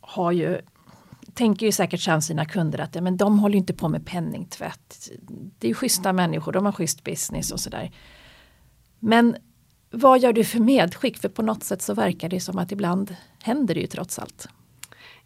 har 0.00 0.32
ju 0.32 0.60
tänker 1.38 1.66
ju 1.66 1.72
säkert 1.72 2.00
sen 2.00 2.22
sina 2.22 2.44
kunder 2.44 2.78
att 2.78 2.94
ja, 2.94 3.00
men 3.00 3.16
de 3.16 3.38
håller 3.38 3.58
inte 3.58 3.74
på 3.74 3.88
med 3.88 4.06
penningtvätt. 4.06 5.10
Det 5.58 5.66
är 5.66 5.68
ju 5.68 5.74
schyssta 5.74 6.12
människor, 6.12 6.52
de 6.52 6.64
har 6.64 6.72
schysst 6.72 7.04
business 7.04 7.50
och 7.50 7.60
sådär. 7.60 7.90
Men 8.98 9.36
vad 9.90 10.20
gör 10.20 10.32
du 10.32 10.44
för 10.44 10.60
medskick? 10.60 11.18
För 11.18 11.28
på 11.28 11.42
något 11.42 11.64
sätt 11.64 11.82
så 11.82 11.94
verkar 11.94 12.28
det 12.28 12.40
som 12.40 12.58
att 12.58 12.72
ibland 12.72 13.16
händer 13.42 13.74
det 13.74 13.80
ju 13.80 13.86
trots 13.86 14.18
allt. 14.18 14.48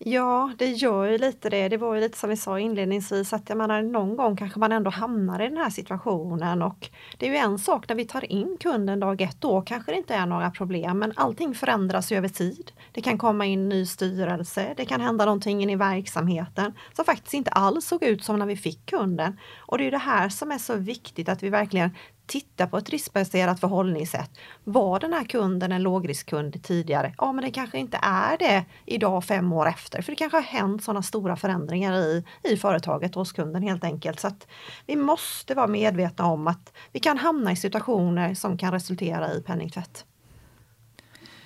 Ja, 0.04 0.52
det 0.58 0.70
gör 0.70 1.04
ju 1.04 1.18
lite 1.18 1.50
det. 1.50 1.68
Det 1.68 1.76
var 1.76 1.94
ju 1.94 2.00
lite 2.00 2.18
som 2.18 2.30
vi 2.30 2.36
sa 2.36 2.58
inledningsvis 2.58 3.32
att 3.32 3.48
jag 3.48 3.58
menar, 3.58 3.82
någon 3.82 4.16
gång 4.16 4.36
kanske 4.36 4.58
man 4.58 4.72
ändå 4.72 4.90
hamnar 4.90 5.42
i 5.42 5.48
den 5.48 5.56
här 5.56 5.70
situationen 5.70 6.62
och 6.62 6.90
det 7.18 7.26
är 7.26 7.30
ju 7.30 7.36
en 7.36 7.58
sak 7.58 7.88
när 7.88 7.96
vi 7.96 8.04
tar 8.04 8.32
in 8.32 8.56
kunden 8.60 9.00
dag 9.00 9.20
ett, 9.20 9.40
då 9.40 9.60
kanske 9.60 9.92
det 9.92 9.98
inte 9.98 10.14
är 10.14 10.26
några 10.26 10.50
problem 10.50 10.98
men 10.98 11.12
allting 11.16 11.54
förändras 11.54 12.12
ju 12.12 12.16
över 12.16 12.28
tid. 12.28 12.72
Det 12.92 13.00
kan 13.00 13.18
komma 13.18 13.46
in 13.46 13.68
ny 13.68 13.86
styrelse, 13.86 14.74
det 14.76 14.84
kan 14.84 15.00
hända 15.00 15.24
någonting 15.24 15.72
i 15.72 15.76
verksamheten 15.76 16.72
som 16.92 17.04
faktiskt 17.04 17.34
inte 17.34 17.50
alls 17.50 17.86
såg 17.86 18.02
ut 18.02 18.24
som 18.24 18.38
när 18.38 18.46
vi 18.46 18.56
fick 18.56 18.86
kunden. 18.86 19.38
Och 19.58 19.78
det 19.78 19.86
är 19.86 19.90
det 19.90 19.98
här 19.98 20.28
som 20.28 20.52
är 20.52 20.58
så 20.58 20.76
viktigt 20.76 21.28
att 21.28 21.42
vi 21.42 21.48
verkligen 21.48 21.90
titta 22.32 22.66
på 22.66 22.78
ett 22.78 22.90
riskbaserat 22.90 23.60
förhållningssätt. 23.60 24.30
Var 24.64 25.00
den 25.00 25.12
här 25.12 25.24
kunden 25.24 25.72
en 25.72 25.82
lågriskkund 25.82 26.62
tidigare? 26.62 27.14
Ja, 27.18 27.32
men 27.32 27.44
det 27.44 27.50
kanske 27.50 27.78
inte 27.78 27.98
är 28.02 28.38
det 28.38 28.64
idag 28.86 29.24
fem 29.24 29.52
år 29.52 29.68
efter, 29.68 30.02
för 30.02 30.12
det 30.12 30.16
kanske 30.16 30.36
har 30.36 30.42
hänt 30.42 30.84
sådana 30.84 31.02
stora 31.02 31.36
förändringar 31.36 31.96
i, 31.96 32.24
i 32.42 32.56
företaget 32.56 33.14
hos 33.14 33.32
kunden 33.32 33.62
helt 33.62 33.84
enkelt. 33.84 34.20
Så 34.20 34.26
att 34.26 34.46
vi 34.86 34.96
måste 34.96 35.54
vara 35.54 35.66
medvetna 35.66 36.26
om 36.26 36.46
att 36.46 36.72
vi 36.92 37.00
kan 37.00 37.18
hamna 37.18 37.52
i 37.52 37.56
situationer 37.56 38.34
som 38.34 38.58
kan 38.58 38.72
resultera 38.72 39.32
i 39.32 39.42
penningtvätt. 39.42 40.04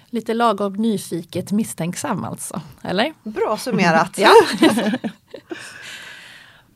Lite 0.07 0.35
lagom 0.35 0.73
nyfiket 0.73 1.53
misstänksam 1.53 2.25
alltså, 2.25 2.61
eller? 2.83 3.15
Bra 3.23 3.57
summerat! 3.57 4.19
ja. 4.19 4.33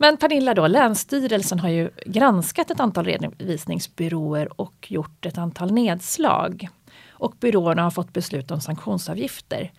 Men 0.02 0.16
Pernilla 0.16 0.54
då, 0.54 0.66
Länsstyrelsen 0.66 1.58
har 1.58 1.68
ju 1.68 1.90
granskat 2.06 2.70
ett 2.70 2.80
antal 2.80 3.04
redovisningsbyråer 3.04 4.60
och 4.60 4.86
gjort 4.90 5.26
ett 5.26 5.38
antal 5.38 5.72
nedslag. 5.72 6.68
Och 7.10 7.34
byråerna 7.40 7.82
har 7.82 7.90
fått 7.90 8.12
beslut 8.12 8.50
om 8.50 8.60
sanktionsavgifter. 8.60 9.72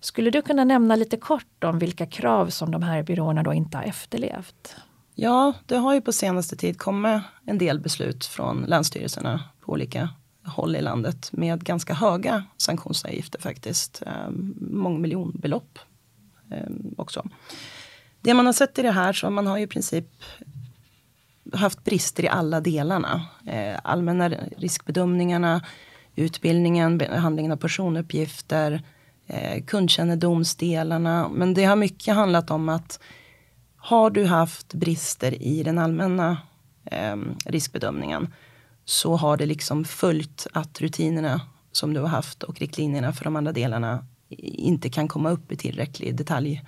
Skulle 0.00 0.30
du 0.30 0.42
kunna 0.42 0.64
nämna 0.64 0.96
lite 0.96 1.16
kort 1.16 1.64
om 1.64 1.78
vilka 1.78 2.06
krav 2.06 2.48
som 2.48 2.70
de 2.70 2.82
här 2.82 3.02
byråerna 3.02 3.42
då 3.42 3.52
inte 3.52 3.76
har 3.76 3.84
efterlevt? 3.84 4.76
Ja, 5.14 5.52
det 5.66 5.76
har 5.76 5.94
ju 5.94 6.00
på 6.00 6.12
senaste 6.12 6.56
tid 6.56 6.78
kommit 6.78 7.22
en 7.46 7.58
del 7.58 7.80
beslut 7.80 8.26
från 8.26 8.64
länsstyrelserna 8.68 9.44
på 9.60 9.72
olika 9.72 10.08
håll 10.44 10.76
i 10.76 10.80
landet 10.82 11.32
med 11.32 11.64
ganska 11.64 11.94
höga 11.94 12.44
sanktionsavgifter 12.56 13.40
faktiskt. 13.40 14.02
Eh, 14.06 14.30
mångmiljonbelopp 14.60 15.78
eh, 16.50 16.66
också. 16.96 17.28
Det 18.20 18.34
man 18.34 18.46
har 18.46 18.52
sett 18.52 18.78
i 18.78 18.82
det 18.82 18.90
här 18.90 19.12
så 19.12 19.30
man 19.30 19.46
har 19.46 19.58
ju 19.58 19.64
i 19.64 19.66
princip 19.66 20.06
haft 21.52 21.84
brister 21.84 22.24
i 22.24 22.28
alla 22.28 22.60
delarna. 22.60 23.26
Eh, 23.46 23.78
allmänna 23.84 24.28
riskbedömningarna, 24.56 25.64
utbildningen, 26.16 26.98
behandlingen 26.98 27.52
av 27.52 27.56
personuppgifter, 27.56 28.82
eh, 29.26 29.64
kundkännedomsdelarna. 29.64 31.28
Men 31.28 31.54
det 31.54 31.64
har 31.64 31.76
mycket 31.76 32.14
handlat 32.14 32.50
om 32.50 32.68
att 32.68 33.00
har 33.76 34.10
du 34.10 34.24
haft 34.24 34.74
brister 34.74 35.42
i 35.42 35.62
den 35.62 35.78
allmänna 35.78 36.38
ehm, 36.84 37.34
riskbedömningen 37.46 38.34
så 38.84 39.16
har 39.16 39.36
det 39.36 39.46
liksom 39.46 39.84
följt 39.84 40.46
att 40.52 40.80
rutinerna 40.80 41.40
som 41.72 41.94
du 41.94 42.00
har 42.00 42.08
haft 42.08 42.42
och 42.42 42.60
riktlinjerna 42.60 43.12
för 43.12 43.24
de 43.24 43.36
andra 43.36 43.52
delarna 43.52 44.06
inte 44.38 44.88
kan 44.90 45.08
komma 45.08 45.30
upp 45.30 45.52
i 45.52 45.56
tillräcklig 45.56 46.16
detalj 46.16 46.62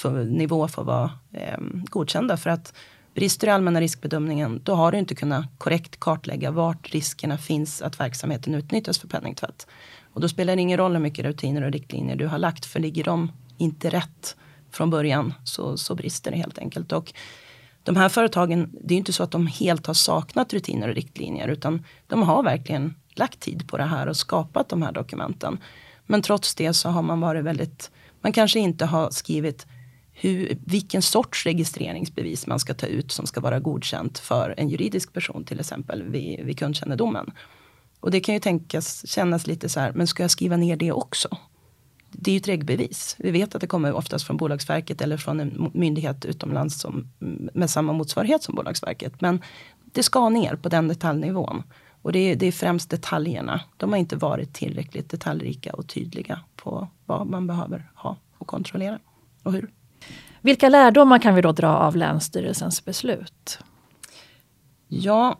för, 0.00 0.24
nivå 0.24 0.68
för 0.68 0.82
att 0.82 0.86
vara 0.86 1.10
eh, 1.32 1.58
godkända. 1.90 2.36
För 2.36 2.50
att 2.50 2.74
brister 3.14 3.46
i 3.46 3.50
allmänna 3.50 3.80
riskbedömningen, 3.80 4.60
då 4.64 4.74
har 4.74 4.92
du 4.92 4.98
inte 4.98 5.14
kunnat 5.14 5.46
korrekt 5.58 6.00
kartlägga 6.00 6.50
vart 6.50 6.92
riskerna 6.92 7.38
finns 7.38 7.82
att 7.82 8.00
verksamheten 8.00 8.54
utnyttjas 8.54 8.98
för 8.98 9.08
penningtvätt. 9.08 9.66
Och 10.12 10.20
då 10.20 10.28
spelar 10.28 10.56
det 10.56 10.62
ingen 10.62 10.78
roll 10.78 10.92
hur 10.92 11.00
mycket 11.00 11.24
rutiner 11.24 11.62
och 11.62 11.72
riktlinjer 11.72 12.16
du 12.16 12.26
har 12.26 12.38
lagt, 12.38 12.66
för 12.66 12.80
ligger 12.80 13.04
de 13.04 13.32
inte 13.58 13.90
rätt 13.90 14.36
från 14.70 14.90
början 14.90 15.34
så, 15.44 15.76
så 15.76 15.94
brister 15.94 16.30
det 16.30 16.36
helt 16.36 16.58
enkelt. 16.58 16.92
Och 16.92 17.12
de 17.82 17.96
här 17.96 18.08
företagen, 18.08 18.70
det 18.84 18.94
är 18.94 18.98
inte 18.98 19.12
så 19.12 19.22
att 19.22 19.30
de 19.30 19.46
helt 19.46 19.86
har 19.86 19.94
saknat 19.94 20.52
rutiner 20.52 20.88
och 20.88 20.94
riktlinjer, 20.94 21.48
utan 21.48 21.84
de 22.06 22.22
har 22.22 22.42
verkligen 22.42 22.94
lagt 23.14 23.40
tid 23.40 23.68
på 23.68 23.76
det 23.76 23.84
här 23.84 24.06
och 24.06 24.16
skapat 24.16 24.68
de 24.68 24.82
här 24.82 24.92
dokumenten. 24.92 25.58
Men 26.06 26.22
trots 26.22 26.54
det 26.54 26.74
så 26.74 26.88
har 26.88 27.02
man 27.02 27.20
varit 27.20 27.44
väldigt, 27.44 27.90
man 28.20 28.32
kanske 28.32 28.58
inte 28.58 28.86
har 28.86 29.10
skrivit 29.10 29.66
hur, 30.22 30.58
vilken 30.64 31.02
sorts 31.02 31.46
registreringsbevis 31.46 32.46
man 32.46 32.60
ska 32.60 32.74
ta 32.74 32.86
ut 32.86 33.12
som 33.12 33.26
ska 33.26 33.40
vara 33.40 33.60
godkänt 33.60 34.18
för 34.18 34.54
en 34.56 34.68
juridisk 34.68 35.12
person 35.12 35.44
till 35.44 35.60
exempel 35.60 36.02
vid, 36.02 36.40
vid 36.44 36.58
kundkännedomen. 36.58 37.30
Och 38.00 38.10
det 38.10 38.20
kan 38.20 38.34
ju 38.34 38.40
tänkas, 38.40 39.08
kännas 39.08 39.46
lite 39.46 39.68
så 39.68 39.80
här, 39.80 39.92
men 39.92 40.06
ska 40.06 40.22
jag 40.22 40.30
skriva 40.30 40.56
ner 40.56 40.76
det 40.76 40.92
också? 40.92 41.28
Det 42.12 42.30
är 42.30 42.32
ju 42.32 42.38
ett 42.38 42.48
regbevis. 42.48 43.16
Vi 43.18 43.30
vet 43.30 43.54
att 43.54 43.60
det 43.60 43.66
kommer 43.66 43.92
oftast 43.92 44.26
från 44.26 44.36
Bolagsverket 44.36 45.00
eller 45.00 45.16
från 45.16 45.40
en 45.40 45.70
myndighet 45.74 46.24
utomlands 46.24 46.80
som, 46.80 47.12
med 47.54 47.70
samma 47.70 47.92
motsvarighet 47.92 48.42
som 48.42 48.54
Bolagsverket. 48.54 49.20
Men 49.20 49.42
det 49.84 50.02
ska 50.02 50.28
ner 50.28 50.56
på 50.56 50.68
den 50.68 50.88
detaljnivån. 50.88 51.62
Och 52.02 52.12
det 52.12 52.18
är, 52.18 52.36
det 52.36 52.46
är 52.46 52.52
främst 52.52 52.90
detaljerna. 52.90 53.60
De 53.76 53.90
har 53.90 53.96
inte 53.96 54.16
varit 54.16 54.54
tillräckligt 54.54 55.10
detaljrika 55.10 55.72
och 55.72 55.88
tydliga 55.88 56.40
på 56.56 56.88
vad 57.06 57.26
man 57.26 57.46
behöver 57.46 57.90
ha 57.94 58.16
och 58.38 58.46
kontrollera 58.46 58.98
och 59.42 59.52
hur. 59.52 59.70
Vilka 60.42 60.68
lärdomar 60.68 61.18
kan 61.18 61.34
vi 61.34 61.42
då 61.42 61.52
dra 61.52 61.68
av 61.68 61.96
Länsstyrelsens 61.96 62.84
beslut? 62.84 63.58
Ja, 64.88 65.38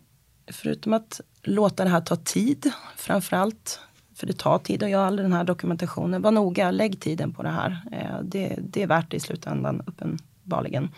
förutom 0.52 0.92
att 0.92 1.21
låta 1.42 1.85
det 1.85 1.90
här 1.90 2.00
ta 2.00 2.16
tid, 2.16 2.73
framförallt 2.97 3.80
för 4.21 4.26
det 4.26 4.33
tar 4.33 4.59
tid 4.59 4.83
att 4.83 4.90
göra 4.90 5.07
all 5.07 5.16
den 5.16 5.33
här 5.33 5.45
dokumentationen. 5.45 6.23
Var 6.23 6.30
noga, 6.30 6.71
lägg 6.71 7.00
tiden 7.00 7.33
på 7.33 7.42
det 7.42 7.49
här. 7.49 7.80
Eh, 7.92 8.23
det, 8.23 8.57
det 8.59 8.83
är 8.83 8.87
värt 8.87 9.11
det 9.11 9.16
i 9.16 9.21
slutändan, 9.21 9.83
uppenbarligen. 9.87 10.88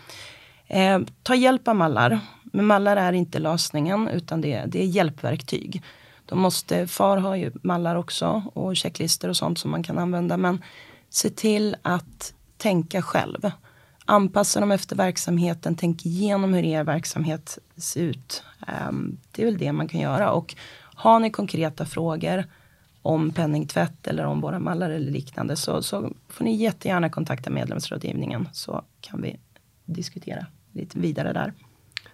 Eh, 0.67 0.99
ta 1.23 1.35
hjälp 1.35 1.67
av 1.67 1.75
mallar. 1.75 2.19
Men 2.43 2.65
mallar 2.65 2.97
är 2.97 3.13
inte 3.13 3.39
lösningen 3.39 4.07
utan 4.07 4.41
det, 4.41 4.63
det 4.67 4.81
är 4.81 4.85
hjälpverktyg. 4.85 5.83
De 6.25 6.39
måste, 6.39 6.87
FAR 6.87 7.17
har 7.17 7.35
ju 7.35 7.51
mallar 7.63 7.95
också 7.95 8.43
och 8.53 8.77
checklistor 8.77 9.29
och 9.29 9.37
sånt 9.37 9.59
som 9.59 9.71
man 9.71 9.83
kan 9.83 9.99
använda. 9.99 10.37
Men 10.37 10.63
se 11.09 11.29
till 11.29 11.75
att 11.81 12.33
tänka 12.57 13.01
själv. 13.01 13.51
Anpassa 14.05 14.59
dem 14.59 14.71
efter 14.71 14.95
verksamheten. 14.95 15.75
Tänk 15.75 16.05
igenom 16.05 16.53
hur 16.53 16.63
er 16.63 16.83
verksamhet 16.83 17.57
ser 17.77 18.01
ut. 18.01 18.43
Ehm, 18.67 19.17
det 19.31 19.41
är 19.41 19.45
väl 19.45 19.57
det 19.57 19.71
man 19.71 19.87
kan 19.87 19.99
göra. 19.99 20.31
Och 20.31 20.55
har 20.95 21.19
ni 21.19 21.29
konkreta 21.29 21.85
frågor 21.85 22.45
om 23.01 23.31
penningtvätt 23.31 24.07
eller 24.07 24.25
om 24.25 24.41
våra 24.41 24.59
mallar 24.59 24.89
eller 24.89 25.11
liknande 25.11 25.55
så, 25.55 25.81
så 25.81 26.13
får 26.29 26.45
ni 26.45 26.55
jättegärna 26.55 27.09
kontakta 27.09 27.49
medlemsrådgivningen 27.49 28.49
så 28.53 28.83
kan 29.01 29.21
vi 29.21 29.39
diskutera 29.85 30.45
lite 30.71 30.99
vidare 30.99 31.33
där. 31.33 31.53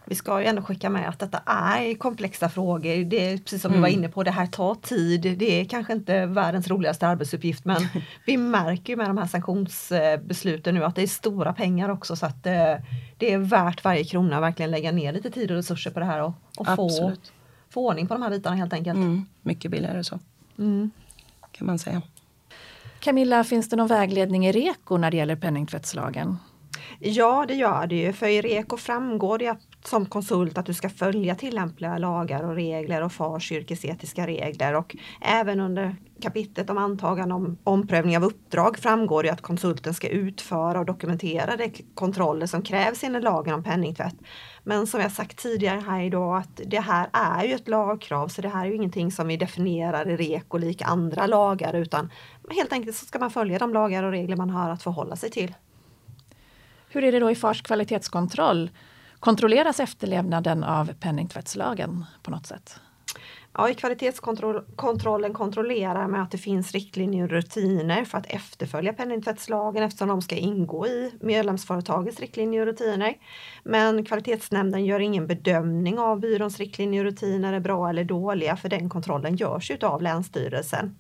Vi 0.10 0.16
ska 0.16 0.42
ju 0.42 0.48
ändå 0.48 0.62
skicka 0.62 0.90
med 0.90 1.10
att 1.10 1.20
detta 1.20 1.42
är 1.46 1.96
komplexa 1.96 2.50
frågor. 2.50 3.04
Det 3.04 3.32
är 3.32 3.38
precis 3.38 3.62
som 3.62 3.72
mm. 3.72 3.82
vi 3.82 3.82
var 3.82 3.98
inne 3.98 4.10
på, 4.10 4.24
det 4.24 4.32
här 4.32 4.48
tar 4.48 4.76
tid. 4.76 5.22
Det 5.22 5.62
är 5.62 5.66
kanske 5.66 5.94
inte 5.94 6.26
världens 6.26 6.68
roligaste 6.68 7.08
arbetsuppgift 7.08 7.66
men 7.66 7.88
vi 8.26 8.38
märker 8.38 8.94
ju 8.94 8.98
med 8.98 9.10
de 9.10 9.18
här 9.18 9.28
sanktionsbesluten 9.28 10.76
nu 10.76 10.84
att 10.84 10.96
det 10.96 11.02
är 11.02 11.08
stora 11.08 11.54
pengar 11.54 11.90
också 11.90 12.16
så 12.16 12.26
att 12.26 12.46
eh, 12.46 12.76
det 13.18 13.34
är 13.34 13.38
värt 13.38 13.84
varje 13.84 14.04
krona 14.04 14.36
att 14.36 14.44
verkligen 14.44 14.72
lägga 14.72 14.92
ner 14.92 15.14
lite 15.14 15.32
tid 15.32 15.52
och 15.52 15.58
resurser 15.58 15.92
på 15.92 16.00
det 16.00 16.06
här 16.06 16.24
och, 16.24 16.34
och 16.58 16.68
få, 16.68 17.12
få 17.70 17.88
ordning 17.88 18.08
på 18.08 18.14
de 18.14 18.24
här 18.24 18.30
bitarna 18.30 18.56
helt 18.56 18.74
enkelt. 18.74 18.98
Mm. 18.98 19.26
Mycket 19.42 19.72
billigare 19.72 20.04
så. 20.04 20.20
Mm. 20.58 20.92
Kan 21.52 21.68
man 21.68 21.80
säga. 21.80 22.02
Camilla, 23.00 23.44
finns 23.44 23.70
det 23.70 23.76
någon 23.76 23.88
vägledning 23.88 24.48
i 24.48 24.52
REKO 24.52 24.98
när 24.98 25.12
det 25.12 25.18
gäller 25.18 25.36
penningtvättslagen? 25.36 26.38
Ja, 27.00 27.46
det 27.48 27.56
gör 27.56 27.88
det 27.88 27.96
ju. 27.96 28.14
För 28.14 28.28
i 28.28 28.42
REKO 28.42 28.78
framgår 28.78 29.38
det 29.38 29.48
att, 29.48 29.62
som 29.86 30.06
konsult 30.06 30.58
att 30.58 30.66
du 30.66 30.74
ska 30.74 30.90
följa 30.90 31.36
tillämpliga 31.36 31.98
lagar 31.98 32.44
och 32.44 32.56
regler 32.56 33.02
och 33.02 33.12
FARs 33.12 33.52
yrkesetiska 33.52 34.28
regler. 34.28 34.76
Och 34.76 34.96
även 35.22 35.60
under 35.60 35.96
kapitlet 36.22 36.70
om 36.70 36.78
antagande 36.78 37.36
om 37.36 37.58
omprövning 37.64 38.18
av 38.18 38.24
uppdrag 38.24 38.78
framgår 38.78 39.24
det 39.24 39.30
att 39.30 39.42
konsulten 39.42 39.94
ska 39.94 40.10
utföra 40.10 40.80
och 40.80 40.86
dokumentera 40.86 41.58
de 41.58 41.74
kontroller 41.94 42.46
som 42.46 42.62
krävs 42.62 43.04
enligt 43.04 43.24
lagen 43.24 43.54
om 43.54 43.64
penningtvätt. 43.64 44.16
Men 44.64 44.88
som 44.88 45.02
jag 45.02 45.12
sagt 45.12 45.38
tidigare 45.38 45.80
här 45.80 46.02
idag 46.02 46.38
att 46.38 46.62
det 46.66 46.80
här 46.80 47.10
är 47.14 47.44
ju 47.44 47.54
ett 47.54 47.68
lagkrav 47.68 48.28
så 48.28 48.42
det 48.42 48.50
här 48.50 48.66
är 48.66 48.70
ju 48.70 48.76
ingenting 48.76 49.12
som 49.12 49.28
vi 49.28 49.38
definierar 49.38 50.10
i 50.10 50.18
REKO 50.18 50.58
lik 50.58 50.82
andra 50.82 51.28
lagar 51.28 51.74
utan 51.74 52.12
helt 52.50 52.74
enkelt 52.74 52.98
så 52.98 53.06
ska 53.06 53.20
man 53.20 53.32
följa 53.32 53.60
de 53.60 53.74
lagar 53.74 54.04
och 54.04 54.12
regler 54.12 54.36
man 54.36 54.50
har 54.50 54.70
att 54.70 54.84
förhålla 54.84 55.16
sig 55.16 55.32
till. 55.32 55.54
Hur 56.90 57.04
är 57.04 57.12
det 57.12 57.20
då 57.20 57.32
i 57.32 57.36
FARs 57.36 57.62
kvalitetskontroll? 57.62 58.70
Kontrolleras 59.20 59.80
efterlevnaden 59.80 60.64
av 60.64 60.94
penningtvättslagen 60.94 62.06
på 62.24 62.32
något 62.32 62.46
sätt? 62.46 62.80
Ja, 63.54 63.70
i 63.70 63.74
kvalitetskontrollen 63.74 65.34
kontrollerar 65.34 66.08
man 66.08 66.22
att 66.22 66.32
det 66.32 66.38
finns 66.38 66.72
riktlinjer 66.72 67.24
och 67.24 67.30
rutiner 67.30 68.06
för 68.06 68.18
att 68.18 68.26
efterfölja 68.26 68.94
penningtvättslagen 68.94 69.84
eftersom 69.84 70.08
de 70.08 70.22
ska 70.22 70.36
ingå 70.36 70.88
i 70.88 71.12
medlemsföretagets 71.22 72.20
riktlinjer 72.20 72.62
och 72.62 72.68
rutiner. 72.68 73.16
Men 73.64 74.06
kvalitetsnämnden 74.06 74.86
gör 74.86 75.00
ingen 75.00 75.28
bedömning 75.28 76.00
av 76.00 76.20
byråns 76.20 76.58
riktlinjer 76.58 77.06
och 77.06 77.12
rutiner 77.12 77.54
är 77.54 77.60
bra 77.60 77.90
eller 77.90 78.04
dåliga 78.04 78.58
för 78.58 78.70
den 78.70 78.90
kontrollen 78.90 79.36
görs 79.36 79.72
av 79.82 80.02
Länsstyrelsen. 80.02 80.96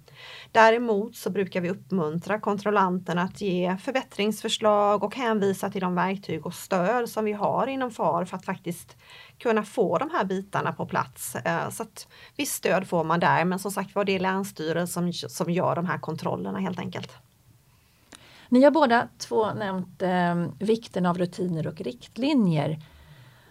Däremot 0.52 1.16
så 1.16 1.30
brukar 1.30 1.62
vi 1.62 1.70
uppmuntra 1.70 2.40
kontrollanterna 2.40 3.22
att 3.22 3.42
ge 3.42 3.78
förbättringsförslag 3.78 5.04
och 5.04 5.16
hänvisa 5.16 5.70
till 5.70 5.82
de 5.82 5.96
verktyg 5.96 6.46
och 6.46 6.54
stöd 6.54 7.10
som 7.10 7.26
vi 7.26 7.34
har 7.34 7.68
inom 7.68 7.92
FAR 7.92 8.26
för 8.26 8.38
att 8.38 8.46
faktiskt 8.46 8.98
kunna 9.38 9.64
få 9.64 9.98
de 9.98 10.10
här 10.12 10.26
bitarna 10.26 10.74
på 10.74 10.86
plats. 10.86 11.36
Eh, 11.36 11.70
så 11.70 11.84
att 11.84 12.08
visst 12.36 12.56
stöd 12.56 12.88
får 12.88 13.04
man 13.04 13.20
där, 13.20 13.46
men 13.46 13.60
som 13.60 13.72
sagt 13.72 13.96
var 13.96 14.06
det 14.06 14.16
är 14.16 14.20
Länsstyrelsen 14.20 15.14
som, 15.14 15.30
som 15.30 15.54
gör 15.54 15.76
de 15.76 15.86
här 15.86 15.98
kontrollerna 15.98 16.60
helt 16.60 16.80
enkelt. 16.80 17.12
Ni 18.50 18.64
har 18.64 18.72
båda 18.72 19.08
två 19.18 19.54
nämnt 19.54 20.02
eh, 20.02 20.36
vikten 20.60 21.06
av 21.06 21.18
rutiner 21.18 21.68
och 21.68 21.82
riktlinjer. 21.82 22.82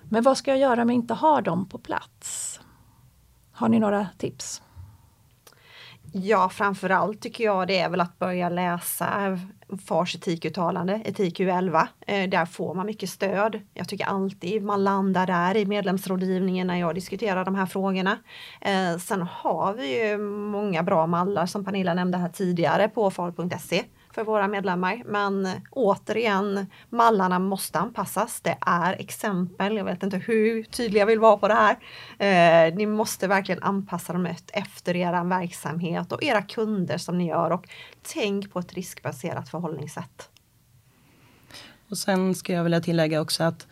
Men 0.03 0.23
vad 0.23 0.39
ska 0.39 0.51
jag 0.51 0.61
göra 0.61 0.83
om 0.83 0.89
jag 0.89 0.95
inte 0.95 1.15
har 1.15 1.43
dem 1.43 1.69
på 1.69 1.79
plats? 1.79 2.61
Har 3.53 3.69
ni 3.69 3.79
några 3.79 4.09
tips? 4.19 4.63
Ja, 6.13 6.49
framförallt 6.49 7.21
tycker 7.21 7.45
jag 7.45 7.69
det 7.69 7.79
är 7.79 7.89
väl 7.89 8.01
att 8.01 8.19
börja 8.19 8.49
läsa 8.49 9.39
FARs 9.87 10.15
etikuttalande, 10.15 11.03
etik 11.05 11.41
U11. 11.41 11.87
Eh, 12.07 12.29
där 12.31 12.47
får 12.47 12.75
man 12.75 12.87
mycket 12.87 13.11
stöd. 13.11 13.61
Jag 13.75 13.89
tycker 13.89 14.05
alltid 14.05 14.63
man 14.63 14.85
landar 14.85 15.27
där 15.27 15.57
i 15.57 15.67
medlemsrådgivningen 15.67 16.67
när 16.67 16.77
jag 16.77 16.95
diskuterar 16.95 17.45
de 17.45 17.55
här 17.55 17.67
frågorna. 17.67 18.19
Eh, 18.61 18.99
sen 18.99 19.23
har 19.23 19.75
vi 19.75 20.09
ju 20.09 20.19
många 20.19 20.83
bra 20.83 21.07
mallar 21.07 21.47
som 21.47 21.65
Pernilla 21.65 21.95
nämnde 21.95 22.19
här 22.19 22.29
tidigare 22.29 22.89
på 22.89 23.11
far.se 23.11 23.85
för 24.19 24.25
våra 24.25 24.49
medlemmar. 24.49 25.03
Men 25.07 25.49
återigen, 25.71 26.67
mallarna 26.91 27.39
måste 27.39 27.79
anpassas. 27.79 28.41
Det 28.41 28.57
är 28.61 28.93
exempel. 29.01 29.77
Jag 29.77 29.85
vet 29.85 30.03
inte 30.03 30.17
hur 30.17 30.63
tydlig 30.63 31.01
jag 31.01 31.07
vill 31.07 31.19
vara 31.19 31.37
på 31.37 31.49
det 31.49 31.55
här. 31.55 31.77
Eh, 32.19 32.75
ni 32.75 32.87
måste 32.87 33.27
verkligen 33.27 33.63
anpassa 33.63 34.13
dem 34.13 34.27
efter 34.53 34.97
er 34.97 35.25
verksamhet 35.25 36.13
och 36.13 36.23
era 36.23 36.43
kunder 36.43 36.99
som 36.99 37.19
ni 37.19 37.29
gör 37.29 37.51
och 37.51 37.69
tänk 38.03 38.53
på 38.53 38.59
ett 38.59 38.73
riskbaserat 38.73 39.49
förhållningssätt. 39.49 40.29
Och 41.91 41.99
sen 41.99 42.35
ska 42.35 42.53
jag 42.53 42.65
vilja 42.65 42.81
tillägga 42.81 43.21
också 43.21 43.45
att 43.45 43.67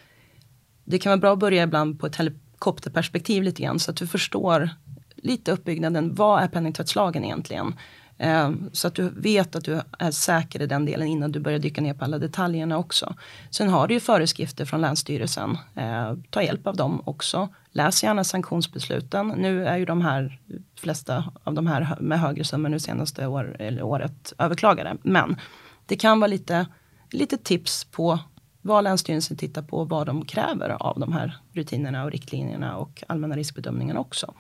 det 0.85 0.99
kan 0.99 1.11
vara 1.11 1.21
bra 1.21 1.33
att 1.33 1.39
börja 1.39 1.63
ibland 1.63 2.01
på 2.01 2.07
ett 2.07 2.17
helikopterperspektiv 2.17 3.43
lite 3.43 3.63
grann 3.63 3.79
så 3.79 3.91
att 3.91 3.97
du 3.97 4.07
förstår 4.07 4.71
lite 5.17 5.53
uppbyggnaden. 5.53 6.15
Vad 6.15 6.43
är 6.43 6.49
penningtvättslagen 6.49 7.25
egentligen? 7.25 7.75
Ehm, 8.19 8.71
så 8.73 8.89
att 8.89 8.95
du 8.95 9.09
vet 9.09 9.57
att 9.57 9.65
du 9.65 9.81
är 9.99 10.11
säker 10.11 10.63
i 10.63 10.67
den 10.67 10.85
delen 10.85 11.09
innan 11.09 11.33
du 11.33 11.41
börjar 11.41 11.59
dyka 11.59 11.81
ner 11.81 11.95
på 11.95 12.05
alla 12.05 12.19
detaljerna 12.19 12.79
också. 12.79 13.15
Sen 13.51 13.69
har 13.69 13.89
du 13.89 13.95
ju 13.95 14.01
föreskrifter 14.01 14.65
från 14.65 14.81
Länsstyrelsen. 14.81 15.59
Ehm, 15.75 16.23
ta 16.31 16.43
hjälp 16.43 16.67
av 16.67 16.77
dem 16.77 17.03
också. 17.05 17.49
Läs 17.71 18.03
gärna 18.03 18.25
sanktionsbesluten. 18.25 19.29
Nu 19.29 19.67
är 19.67 19.77
ju 19.77 19.85
de 19.85 20.01
här 20.01 20.41
flesta 20.79 21.33
av 21.45 21.55
de 21.55 21.67
här 21.67 21.97
med 22.01 22.21
högre 22.21 22.45
summor 22.45 22.69
nu 22.69 22.79
senaste 22.79 23.27
år, 23.27 23.57
eller 23.59 23.83
året 23.83 24.33
överklagade. 24.39 24.97
Men 25.03 25.37
det 25.87 25.97
kan 25.97 26.21
vara 26.21 26.29
lite, 26.29 26.67
lite 27.11 27.37
tips 27.37 27.85
på 27.85 28.19
vad 28.63 28.85
Länsstyrelsen 28.85 29.37
tittar 29.37 29.63
på 29.63 29.79
och 29.79 29.89
vad 29.89 30.07
de 30.07 30.25
kräver 30.25 30.71
av 30.83 31.01
de 31.01 31.13
här 31.13 31.39
rutinerna 31.53 32.05
och 32.05 32.11
riktlinjerna 32.11 32.77
och 32.77 33.05
allmänna 33.07 33.37
riskbedömningen 33.37 33.97
också. 33.97 34.35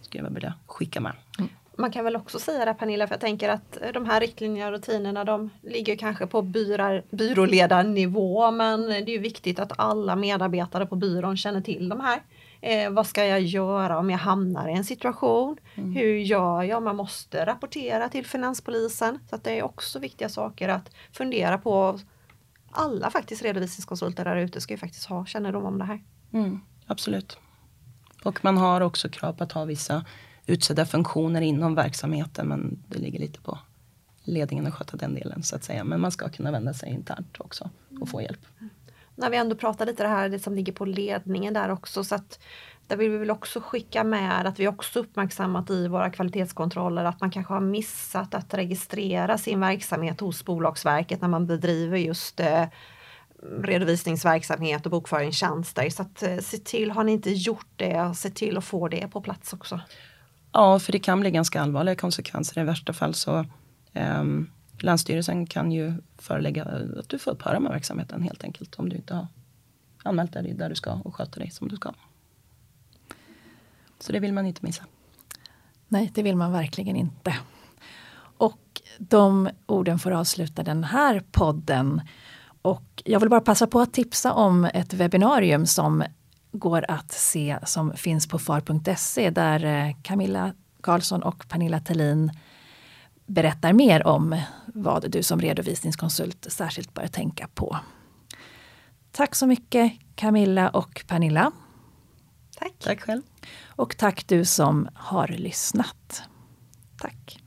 Skulle 0.00 0.24
jag 0.24 0.30
vilja 0.30 0.54
skicka 0.66 1.00
med. 1.00 1.12
Mm 1.38 1.50
man 1.80 1.90
kan 1.90 2.04
väl 2.04 2.16
också 2.16 2.38
säga 2.38 2.64
det 2.64 2.74
Pernilla, 2.74 3.06
för 3.06 3.14
jag 3.14 3.20
tänker 3.20 3.48
att 3.48 3.78
de 3.94 4.06
här 4.06 4.20
riktlinjerna 4.20 4.66
och 4.66 4.72
rutinerna 4.72 5.24
de 5.24 5.50
ligger 5.62 5.96
kanske 5.96 6.26
på 6.26 6.42
byrar, 6.42 7.04
byråledarnivå 7.10 8.50
men 8.50 8.86
det 8.86 9.14
är 9.14 9.18
viktigt 9.18 9.58
att 9.58 9.72
alla 9.76 10.16
medarbetare 10.16 10.86
på 10.86 10.96
byrån 10.96 11.36
känner 11.36 11.60
till 11.60 11.88
de 11.88 12.00
här. 12.00 12.22
Eh, 12.60 12.90
vad 12.90 13.06
ska 13.06 13.24
jag 13.24 13.40
göra 13.40 13.98
om 13.98 14.10
jag 14.10 14.18
hamnar 14.18 14.68
i 14.68 14.72
en 14.72 14.84
situation? 14.84 15.56
Mm. 15.74 15.92
Hur 15.92 16.18
gör 16.18 16.62
jag 16.62 16.78
om 16.78 16.86
jag 16.86 16.96
måste 16.96 17.46
rapportera 17.46 18.08
till 18.08 18.26
finanspolisen? 18.26 19.18
Så 19.30 19.36
det 19.36 19.58
är 19.58 19.62
också 19.62 19.98
viktiga 19.98 20.28
saker 20.28 20.68
att 20.68 20.90
fundera 21.12 21.58
på. 21.58 21.98
Alla 22.70 23.10
faktiskt 23.10 23.42
redovisningskonsulter 23.42 24.24
där 24.24 24.36
ute 24.36 24.60
ska 24.60 24.74
ju 24.74 24.78
faktiskt 24.78 25.06
ha 25.06 25.26
kännedom 25.26 25.64
om 25.64 25.78
det 25.78 25.84
här. 25.84 26.00
Mm, 26.32 26.60
absolut. 26.86 27.38
Och 28.24 28.44
man 28.44 28.56
har 28.56 28.80
också 28.80 29.08
krav 29.08 29.32
på 29.32 29.44
att 29.44 29.52
ha 29.52 29.64
vissa 29.64 30.04
utsedda 30.46 30.86
funktioner 30.86 31.40
inom 31.40 31.74
verksamheten 31.74 32.48
men 32.48 32.82
det 32.88 32.98
ligger 32.98 33.18
lite 33.18 33.40
på 33.40 33.58
ledningen 34.24 34.66
att 34.66 34.74
sköta 34.74 34.96
den 34.96 35.14
delen 35.14 35.42
så 35.42 35.56
att 35.56 35.64
säga. 35.64 35.84
Men 35.84 36.00
man 36.00 36.12
ska 36.12 36.28
kunna 36.28 36.50
vända 36.50 36.74
sig 36.74 36.90
internt 36.90 37.36
också 37.40 37.70
och 38.00 38.08
få 38.08 38.22
hjälp. 38.22 38.46
När 39.14 39.30
vi 39.30 39.36
ändå 39.36 39.56
pratar 39.56 39.86
lite 39.86 40.02
det 40.02 40.08
här 40.08 40.28
det 40.28 40.38
som 40.38 40.54
ligger 40.54 40.72
på 40.72 40.84
ledningen 40.84 41.54
där 41.54 41.70
också 41.70 42.04
så 42.04 42.14
att 42.14 42.38
där 42.86 42.96
vill 42.96 43.10
vi 43.10 43.18
väl 43.18 43.30
också 43.30 43.60
skicka 43.60 44.04
med 44.04 44.46
att 44.46 44.58
vi 44.58 44.68
också 44.68 44.98
uppmärksammat 44.98 45.70
i 45.70 45.88
våra 45.88 46.10
kvalitetskontroller 46.10 47.04
att 47.04 47.20
man 47.20 47.30
kanske 47.30 47.52
har 47.52 47.60
missat 47.60 48.34
att 48.34 48.54
registrera 48.54 49.38
sin 49.38 49.60
verksamhet 49.60 50.20
hos 50.20 50.44
Bolagsverket 50.44 51.20
när 51.20 51.28
man 51.28 51.46
bedriver 51.46 51.98
just 51.98 52.40
eh, 52.40 52.64
redovisningsverksamhet 53.62 54.86
och 54.86 54.90
bokföringstjänster. 54.90 55.90
Så 55.90 56.02
att, 56.02 56.22
eh, 56.22 56.38
se 56.38 56.58
till, 56.58 56.90
har 56.90 57.04
ni 57.04 57.12
inte 57.12 57.30
gjort 57.30 57.68
det, 57.76 58.14
se 58.16 58.30
till 58.30 58.56
att 58.56 58.64
få 58.64 58.88
det 58.88 59.08
på 59.08 59.20
plats 59.20 59.52
också. 59.52 59.80
Ja, 60.52 60.78
för 60.78 60.92
det 60.92 60.98
kan 60.98 61.20
bli 61.20 61.30
ganska 61.30 61.60
allvarliga 61.60 61.94
konsekvenser. 61.94 62.60
I 62.60 62.64
värsta 62.64 62.92
fall 62.92 63.14
så 63.14 63.46
um, 63.94 64.50
Länsstyrelsen 64.82 65.46
kan 65.46 65.72
ju 65.72 65.94
förelägga 66.18 66.64
att 66.64 67.08
du 67.08 67.18
får 67.18 67.30
upphöra 67.30 67.60
med 67.60 67.72
verksamheten 67.72 68.22
helt 68.22 68.44
enkelt 68.44 68.74
om 68.74 68.88
du 68.88 68.96
inte 68.96 69.14
har 69.14 69.26
anmält 70.02 70.32
dig 70.32 70.54
där 70.54 70.68
du 70.68 70.74
ska 70.74 70.92
och 70.92 71.14
sköter 71.14 71.40
dig 71.40 71.50
som 71.50 71.68
du 71.68 71.76
ska. 71.76 71.92
Så 73.98 74.12
det 74.12 74.20
vill 74.20 74.32
man 74.32 74.46
inte 74.46 74.66
missa. 74.66 74.84
Nej, 75.88 76.10
det 76.14 76.22
vill 76.22 76.36
man 76.36 76.52
verkligen 76.52 76.96
inte. 76.96 77.36
Och 78.36 78.82
de 78.98 79.48
orden 79.66 79.98
får 79.98 80.10
avsluta 80.10 80.62
den 80.62 80.84
här 80.84 81.22
podden. 81.30 82.00
Och 82.62 83.02
jag 83.04 83.20
vill 83.20 83.28
bara 83.28 83.40
passa 83.40 83.66
på 83.66 83.80
att 83.80 83.92
tipsa 83.92 84.32
om 84.32 84.64
ett 84.64 84.94
webbinarium 84.94 85.66
som 85.66 86.04
går 86.52 86.84
att 86.88 87.12
se 87.12 87.58
som 87.64 87.92
finns 87.96 88.28
på 88.28 88.38
far.se 88.38 89.30
där 89.30 89.64
eh, 89.64 89.94
Camilla 90.02 90.54
Karlsson 90.80 91.22
och 91.22 91.48
Pernilla 91.48 91.80
Tellin 91.80 92.30
berättar 93.26 93.72
mer 93.72 94.06
om 94.06 94.40
vad 94.66 95.10
du 95.10 95.22
som 95.22 95.40
redovisningskonsult 95.40 96.46
särskilt 96.50 96.94
bör 96.94 97.06
tänka 97.06 97.48
på. 97.54 97.76
Tack 99.12 99.34
så 99.34 99.46
mycket 99.46 99.92
Camilla 100.14 100.68
och 100.68 101.04
Pernilla. 101.06 101.52
Tack. 102.58 102.74
Tack 102.78 103.00
själv. 103.00 103.22
Och 103.66 103.96
tack 103.96 104.26
du 104.26 104.44
som 104.44 104.88
har 104.94 105.28
lyssnat. 105.28 106.22
Tack. 106.98 107.39